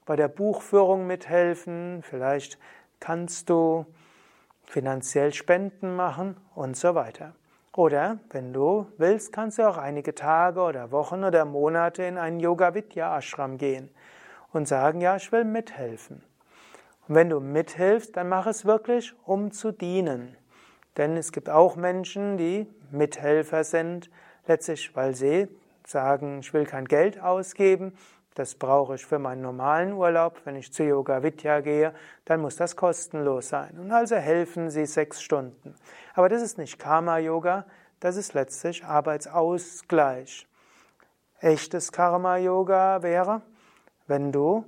bei 0.06 0.16
der 0.16 0.28
Buchführung 0.28 1.08
mithelfen. 1.08 2.04
Vielleicht 2.04 2.60
kannst 3.00 3.50
du 3.50 3.86
finanziell 4.66 5.34
Spenden 5.34 5.96
machen 5.96 6.38
und 6.54 6.78
so 6.78 6.94
weiter. 6.94 7.34
Oder 7.74 8.20
wenn 8.32 8.54
du 8.54 8.88
willst, 8.98 9.32
kannst 9.34 9.58
du 9.58 9.68
auch 9.68 9.78
einige 9.78 10.14
Tage 10.14 10.60
oder 10.60 10.92
Wochen 10.92 11.24
oder 11.24 11.46
Monate 11.46 12.04
in 12.04 12.18
einen 12.18 12.40
Yoga 12.40 12.76
Vidya 12.76 13.18
Ashram 13.18 13.58
gehen 13.58 13.90
und 14.52 14.68
sagen, 14.68 15.02
ja, 15.02 15.16
ich 15.16 15.32
will 15.32 15.46
mithelfen. 15.46 16.24
Und 17.08 17.16
wenn 17.16 17.30
du 17.30 17.40
mithilfst, 17.40 18.16
dann 18.16 18.30
mach 18.30 18.48
es 18.48 18.66
wirklich, 18.66 19.14
um 19.26 19.52
zu 19.52 19.72
dienen. 19.72 20.36
Denn 20.98 21.18
es 21.18 21.32
gibt 21.32 21.50
auch 21.50 21.76
Menschen, 21.76 22.38
die 22.38 22.68
Mithelfer 22.92 23.64
sind, 23.64 24.10
letztlich, 24.46 24.96
weil 24.96 25.16
sie 25.16 25.48
sagen, 25.90 26.40
ich 26.40 26.54
will 26.54 26.66
kein 26.66 26.86
Geld 26.86 27.20
ausgeben, 27.20 27.94
das 28.36 28.56
brauche 28.56 28.96
ich 28.96 29.06
für 29.06 29.20
meinen 29.20 29.42
normalen 29.42 29.92
Urlaub. 29.92 30.40
Wenn 30.46 30.56
ich 30.56 30.72
zu 30.72 30.84
Yoga 30.84 31.24
Vidya 31.24 31.60
gehe, 31.60 31.94
dann 32.24 32.40
muss 32.40 32.56
das 32.56 32.76
kostenlos 32.76 33.50
sein. 33.50 33.78
Und 33.78 33.92
also 33.92 34.16
helfen 34.16 34.70
sie 34.70 34.86
sechs 34.86 35.22
Stunden. 35.22 35.76
Aber 36.14 36.30
das 36.30 36.42
ist 36.42 36.58
nicht 36.58 36.80
Karma 36.80 37.18
Yoga, 37.18 37.66
das 38.00 38.16
ist 38.16 38.34
letztlich 38.34 38.86
Arbeitsausgleich. 38.86 40.48
Echtes 41.42 41.92
Karma 41.92 42.38
Yoga 42.38 43.04
wäre, 43.04 43.42
wenn 44.08 44.32
du 44.32 44.66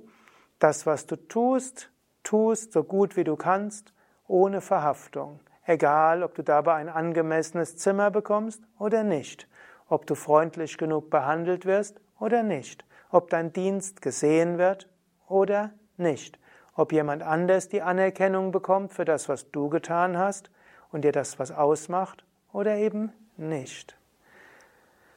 das, 0.58 0.84
was 0.84 1.06
du 1.06 1.16
tust, 1.16 1.90
tust 2.22 2.72
so 2.72 2.84
gut 2.84 3.16
wie 3.16 3.24
du 3.24 3.36
kannst, 3.36 3.94
ohne 4.26 4.60
Verhaftung. 4.60 5.40
Egal, 5.64 6.22
ob 6.22 6.34
du 6.34 6.42
dabei 6.42 6.74
ein 6.74 6.88
angemessenes 6.88 7.76
Zimmer 7.76 8.10
bekommst 8.10 8.62
oder 8.78 9.02
nicht, 9.02 9.48
ob 9.88 10.06
du 10.06 10.14
freundlich 10.14 10.78
genug 10.78 11.10
behandelt 11.10 11.66
wirst 11.66 12.00
oder 12.18 12.42
nicht 12.42 12.84
ob 13.12 13.28
dein 13.30 13.52
Dienst 13.52 14.02
gesehen 14.02 14.58
wird 14.58 14.88
oder 15.28 15.72
nicht, 15.96 16.40
ob 16.74 16.92
jemand 16.92 17.22
anders 17.22 17.68
die 17.68 17.82
Anerkennung 17.82 18.50
bekommt 18.50 18.92
für 18.92 19.04
das, 19.04 19.28
was 19.28 19.50
du 19.52 19.68
getan 19.68 20.18
hast 20.18 20.50
und 20.90 21.04
dir 21.04 21.12
das 21.12 21.38
was 21.38 21.52
ausmacht 21.52 22.24
oder 22.52 22.76
eben 22.76 23.12
nicht. 23.36 23.96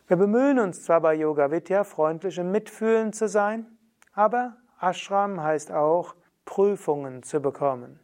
Wir 0.08 0.18
bemühen 0.18 0.60
uns 0.60 0.84
zwar 0.84 1.02
bei 1.02 1.16
Yoga 1.16 1.50
Vidya 1.50 1.84
freundlich 1.84 2.40
und 2.40 2.52
mitfühlend 2.52 3.16
zu 3.16 3.28
sein, 3.28 3.66
aber 4.14 4.58
Ashram 4.80 5.42
heißt 5.42 5.72
auch 5.72 6.16
Prüfungen 6.44 7.24
zu 7.24 7.40
bekommen. 7.40 8.00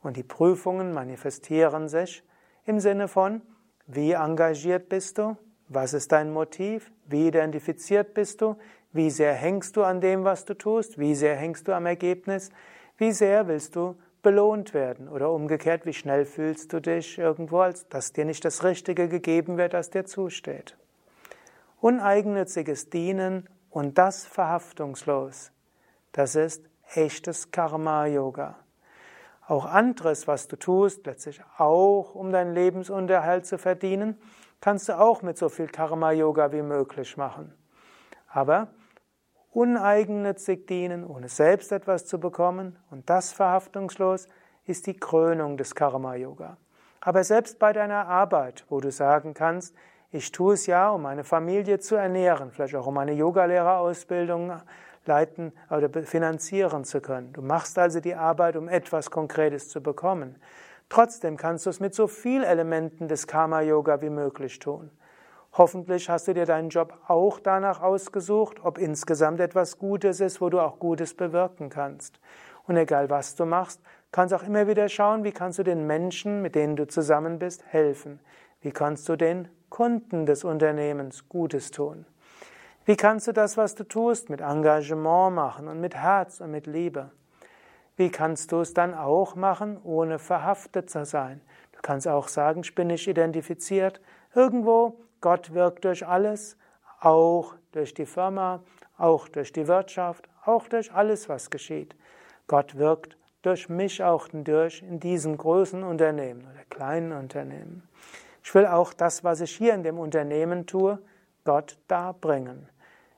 Und 0.00 0.16
die 0.16 0.22
Prüfungen 0.22 0.92
manifestieren 0.92 1.88
sich 1.88 2.22
im 2.64 2.78
Sinne 2.78 3.08
von, 3.08 3.42
wie 3.86 4.12
engagiert 4.12 4.88
bist 4.88 5.18
du, 5.18 5.36
was 5.68 5.94
ist 5.94 6.12
dein 6.12 6.32
Motiv, 6.32 6.92
wie 7.06 7.28
identifiziert 7.28 8.14
bist 8.14 8.40
du, 8.40 8.56
wie 8.94 9.10
sehr 9.10 9.34
hängst 9.34 9.76
du 9.76 9.82
an 9.82 10.00
dem, 10.00 10.22
was 10.22 10.44
du 10.44 10.54
tust? 10.54 10.98
Wie 10.98 11.16
sehr 11.16 11.34
hängst 11.34 11.66
du 11.66 11.72
am 11.72 11.84
Ergebnis? 11.84 12.50
Wie 12.96 13.10
sehr 13.10 13.48
willst 13.48 13.74
du 13.74 13.96
belohnt 14.22 14.72
werden? 14.72 15.08
Oder 15.08 15.32
umgekehrt, 15.32 15.84
wie 15.84 15.92
schnell 15.92 16.24
fühlst 16.24 16.72
du 16.72 16.80
dich 16.80 17.18
irgendwo, 17.18 17.58
als 17.58 17.88
dass 17.88 18.12
dir 18.12 18.24
nicht 18.24 18.44
das 18.44 18.62
Richtige 18.62 19.08
gegeben 19.08 19.56
wird, 19.56 19.74
das 19.74 19.90
dir 19.90 20.04
zusteht? 20.04 20.76
Uneigennütziges 21.80 22.88
Dienen 22.88 23.48
und 23.68 23.98
das 23.98 24.24
verhaftungslos. 24.26 25.50
Das 26.12 26.36
ist 26.36 26.64
echtes 26.94 27.50
Karma-Yoga. 27.50 28.56
Auch 29.48 29.66
anderes, 29.66 30.28
was 30.28 30.46
du 30.46 30.54
tust, 30.54 31.04
letztlich 31.04 31.40
auch, 31.58 32.14
um 32.14 32.30
deinen 32.30 32.54
Lebensunterhalt 32.54 33.44
zu 33.44 33.58
verdienen, 33.58 34.16
kannst 34.64 34.88
du 34.88 34.98
auch 34.98 35.20
mit 35.20 35.36
so 35.36 35.50
viel 35.50 35.66
Karma-Yoga 35.66 36.50
wie 36.50 36.62
möglich 36.62 37.18
machen. 37.18 37.52
Aber 38.30 38.68
uneigennützig 39.50 40.66
dienen, 40.66 41.06
ohne 41.06 41.28
selbst 41.28 41.70
etwas 41.70 42.06
zu 42.06 42.18
bekommen, 42.18 42.78
und 42.90 43.10
das 43.10 43.30
verhaftungslos, 43.30 44.26
ist 44.64 44.86
die 44.86 44.96
Krönung 44.96 45.58
des 45.58 45.74
Karma-Yoga. 45.74 46.56
Aber 47.02 47.24
selbst 47.24 47.58
bei 47.58 47.74
deiner 47.74 48.08
Arbeit, 48.08 48.64
wo 48.70 48.80
du 48.80 48.90
sagen 48.90 49.34
kannst, 49.34 49.76
ich 50.10 50.32
tue 50.32 50.54
es 50.54 50.64
ja, 50.64 50.88
um 50.88 51.02
meine 51.02 51.24
Familie 51.24 51.78
zu 51.78 51.96
ernähren, 51.96 52.50
vielleicht 52.50 52.74
auch 52.74 52.86
um 52.86 52.96
eine 52.96 53.12
Yogalehrerausbildung 53.12 54.62
leiten 55.04 55.52
oder 55.68 55.90
finanzieren 56.04 56.84
zu 56.84 57.02
können. 57.02 57.34
Du 57.34 57.42
machst 57.42 57.78
also 57.78 58.00
die 58.00 58.14
Arbeit, 58.14 58.56
um 58.56 58.68
etwas 58.68 59.10
Konkretes 59.10 59.68
zu 59.68 59.82
bekommen. 59.82 60.36
Trotzdem 60.88 61.36
kannst 61.36 61.66
du 61.66 61.70
es 61.70 61.80
mit 61.80 61.94
so 61.94 62.06
vielen 62.06 62.44
Elementen 62.44 63.08
des 63.08 63.26
Karma-Yoga 63.26 64.00
wie 64.00 64.10
möglich 64.10 64.58
tun. 64.58 64.90
Hoffentlich 65.56 66.10
hast 66.10 66.26
du 66.26 66.34
dir 66.34 66.46
deinen 66.46 66.68
Job 66.68 66.98
auch 67.06 67.38
danach 67.38 67.80
ausgesucht, 67.80 68.64
ob 68.64 68.76
insgesamt 68.76 69.40
etwas 69.40 69.78
Gutes 69.78 70.20
ist, 70.20 70.40
wo 70.40 70.50
du 70.50 70.60
auch 70.60 70.80
Gutes 70.80 71.14
bewirken 71.14 71.70
kannst. 71.70 72.18
Und 72.66 72.76
egal 72.76 73.08
was 73.08 73.36
du 73.36 73.44
machst, 73.44 73.80
kannst 74.10 74.34
auch 74.34 74.42
immer 74.42 74.66
wieder 74.66 74.88
schauen, 74.88 75.22
wie 75.22 75.32
kannst 75.32 75.58
du 75.58 75.62
den 75.62 75.86
Menschen, 75.86 76.42
mit 76.42 76.54
denen 76.54 76.76
du 76.76 76.88
zusammen 76.88 77.38
bist, 77.38 77.64
helfen. 77.66 78.20
Wie 78.62 78.72
kannst 78.72 79.08
du 79.08 79.16
den 79.16 79.48
Kunden 79.68 80.26
des 80.26 80.42
Unternehmens 80.42 81.28
Gutes 81.28 81.70
tun? 81.70 82.06
Wie 82.84 82.96
kannst 82.96 83.28
du 83.28 83.32
das, 83.32 83.56
was 83.56 83.74
du 83.74 83.84
tust, 83.84 84.30
mit 84.30 84.40
Engagement 84.40 85.34
machen 85.34 85.68
und 85.68 85.80
mit 85.80 85.94
Herz 85.94 86.40
und 86.40 86.50
mit 86.50 86.66
Liebe? 86.66 87.10
Wie 87.96 88.10
kannst 88.10 88.50
du 88.50 88.60
es 88.60 88.74
dann 88.74 88.94
auch 88.94 89.36
machen, 89.36 89.80
ohne 89.82 90.18
verhaftet 90.18 90.90
zu 90.90 91.04
sein? 91.04 91.40
Du 91.72 91.78
kannst 91.80 92.08
auch 92.08 92.28
sagen, 92.28 92.62
ich 92.64 92.74
bin 92.74 92.88
nicht 92.88 93.06
identifiziert. 93.06 94.00
Irgendwo 94.34 94.98
Gott 95.20 95.54
wirkt 95.54 95.84
durch 95.84 96.06
alles, 96.06 96.56
auch 97.00 97.54
durch 97.72 97.94
die 97.94 98.06
Firma, 98.06 98.62
auch 98.98 99.28
durch 99.28 99.52
die 99.52 99.68
Wirtschaft, 99.68 100.28
auch 100.44 100.68
durch 100.68 100.92
alles, 100.92 101.28
was 101.28 101.50
geschieht. 101.50 101.94
Gott 102.46 102.76
wirkt 102.76 103.16
durch 103.42 103.68
mich 103.68 104.02
auch 104.02 104.28
durch 104.32 104.82
in 104.82 105.00
diesem 105.00 105.36
großen 105.36 105.82
Unternehmen 105.82 106.42
oder 106.42 106.64
kleinen 106.70 107.12
Unternehmen. 107.12 107.88
Ich 108.42 108.54
will 108.54 108.66
auch 108.66 108.92
das, 108.92 109.22
was 109.22 109.40
ich 109.40 109.54
hier 109.54 109.74
in 109.74 109.82
dem 109.82 109.98
Unternehmen 109.98 110.66
tue, 110.66 110.98
Gott 111.44 111.78
darbringen. 111.88 112.68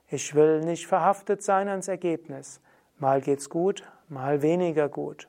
Ich 0.07 0.35
will 0.35 0.61
nicht 0.61 0.87
verhaftet 0.87 1.43
sein 1.43 1.67
ans 1.67 1.87
Ergebnis. 1.87 2.61
Mal 2.97 3.21
geht's 3.21 3.49
gut, 3.49 3.83
mal 4.09 4.41
weniger 4.41 4.89
gut. 4.89 5.27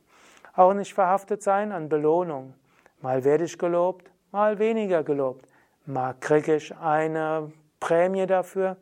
Auch 0.55 0.75
nicht 0.75 0.95
verhaftet 0.95 1.43
sein 1.43 1.73
an 1.73 1.89
Belohnung. 1.89 2.55
Mal 3.01 3.25
werde 3.25 3.45
ich 3.45 3.59
gelobt, 3.59 4.11
mal 4.33 4.59
weniger 4.59 5.05
gelobt. 5.05 5.47
Mal 5.87 6.15
kriege 6.21 6.57
ich 6.57 6.77
eine 6.77 7.53
Prämie 7.81 8.27
dafür, 8.27 8.77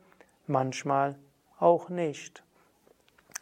manchmal 0.47 1.17
auch 1.59 1.89
nicht. 1.89 2.43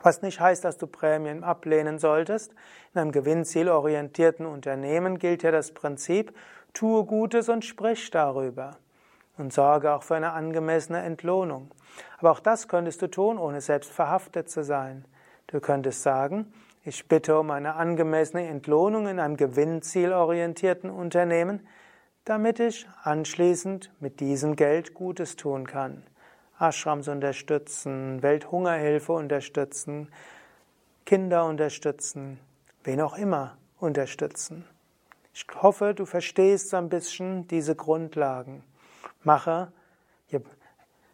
Was 0.02 0.20
nicht 0.20 0.38
heißt, 0.38 0.64
dass 0.64 0.76
du 0.76 0.86
Prämien 0.86 1.44
ablehnen 1.44 1.98
solltest. 1.98 2.52
In 2.92 3.00
einem 3.00 3.12
gewinnzielorientierten 3.12 4.44
Unternehmen 4.44 5.18
gilt 5.18 5.42
ja 5.42 5.50
das 5.50 5.72
Prinzip, 5.72 6.36
tue 6.74 7.04
Gutes 7.04 7.48
und 7.48 7.64
sprich 7.64 8.10
darüber. 8.10 8.76
Und 9.38 9.52
sorge 9.52 9.92
auch 9.92 10.02
für 10.02 10.16
eine 10.16 10.32
angemessene 10.32 11.02
Entlohnung. 11.02 11.70
Aber 12.18 12.32
auch 12.32 12.40
das 12.40 12.68
könntest 12.68 13.00
du 13.00 13.06
tun, 13.06 13.38
ohne 13.38 13.60
selbst 13.60 13.90
verhaftet 13.90 14.50
zu 14.50 14.62
sein. 14.62 15.06
Du 15.54 15.60
könntest 15.60 16.02
sagen, 16.02 16.52
ich 16.82 17.06
bitte 17.06 17.38
um 17.38 17.52
eine 17.52 17.76
angemessene 17.76 18.44
Entlohnung 18.48 19.06
in 19.06 19.20
einem 19.20 19.36
gewinnzielorientierten 19.36 20.90
Unternehmen, 20.90 21.64
damit 22.24 22.58
ich 22.58 22.88
anschließend 23.04 23.92
mit 24.00 24.18
diesem 24.18 24.56
Geld 24.56 24.94
Gutes 24.94 25.36
tun 25.36 25.64
kann. 25.64 26.02
Ashrams 26.58 27.06
unterstützen, 27.06 28.20
Welthungerhilfe 28.20 29.12
unterstützen, 29.12 30.08
Kinder 31.06 31.44
unterstützen, 31.44 32.40
wen 32.82 33.00
auch 33.00 33.16
immer 33.16 33.56
unterstützen. 33.78 34.64
Ich 35.32 35.46
hoffe, 35.62 35.94
du 35.94 36.04
verstehst 36.04 36.70
so 36.70 36.78
ein 36.78 36.88
bisschen 36.88 37.46
diese 37.46 37.76
Grundlagen. 37.76 38.64
mache, 39.22 39.70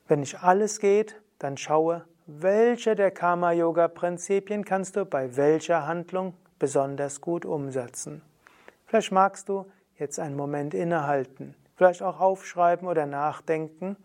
wenn 0.09 0.21
nicht 0.21 0.43
alles 0.43 0.81
geht, 0.81 1.21
dann 1.39 1.59
schaue, 1.59 2.07
welche 2.39 2.95
der 2.95 3.11
Karma-Yoga-Prinzipien 3.11 4.65
kannst 4.65 4.97
du 4.97 5.05
bei 5.05 5.37
welcher 5.37 5.87
Handlung 5.87 6.35
besonders 6.59 7.21
gut 7.21 7.45
umsetzen. 7.45 8.23
Vielleicht 8.87 9.11
magst 9.11 9.49
du 9.49 9.67
jetzt 9.99 10.21
einen 10.21 10.37
Moment 10.37 10.75
innehalten, 10.75 11.55
vielleicht 11.77 12.03
auch 12.03 12.21
aufschreiben 12.21 12.87
oder 12.87 13.07
nachdenken, 13.07 13.97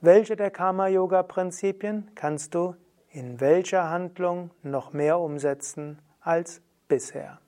welche 0.00 0.36
der 0.36 0.50
Karma-Yoga-Prinzipien 0.50 2.10
kannst 2.14 2.54
du 2.54 2.76
in 3.10 3.40
welcher 3.40 3.88
Handlung 3.88 4.50
noch 4.62 4.92
mehr 4.92 5.18
umsetzen 5.18 5.98
als 6.20 6.60
bisher. 6.88 7.38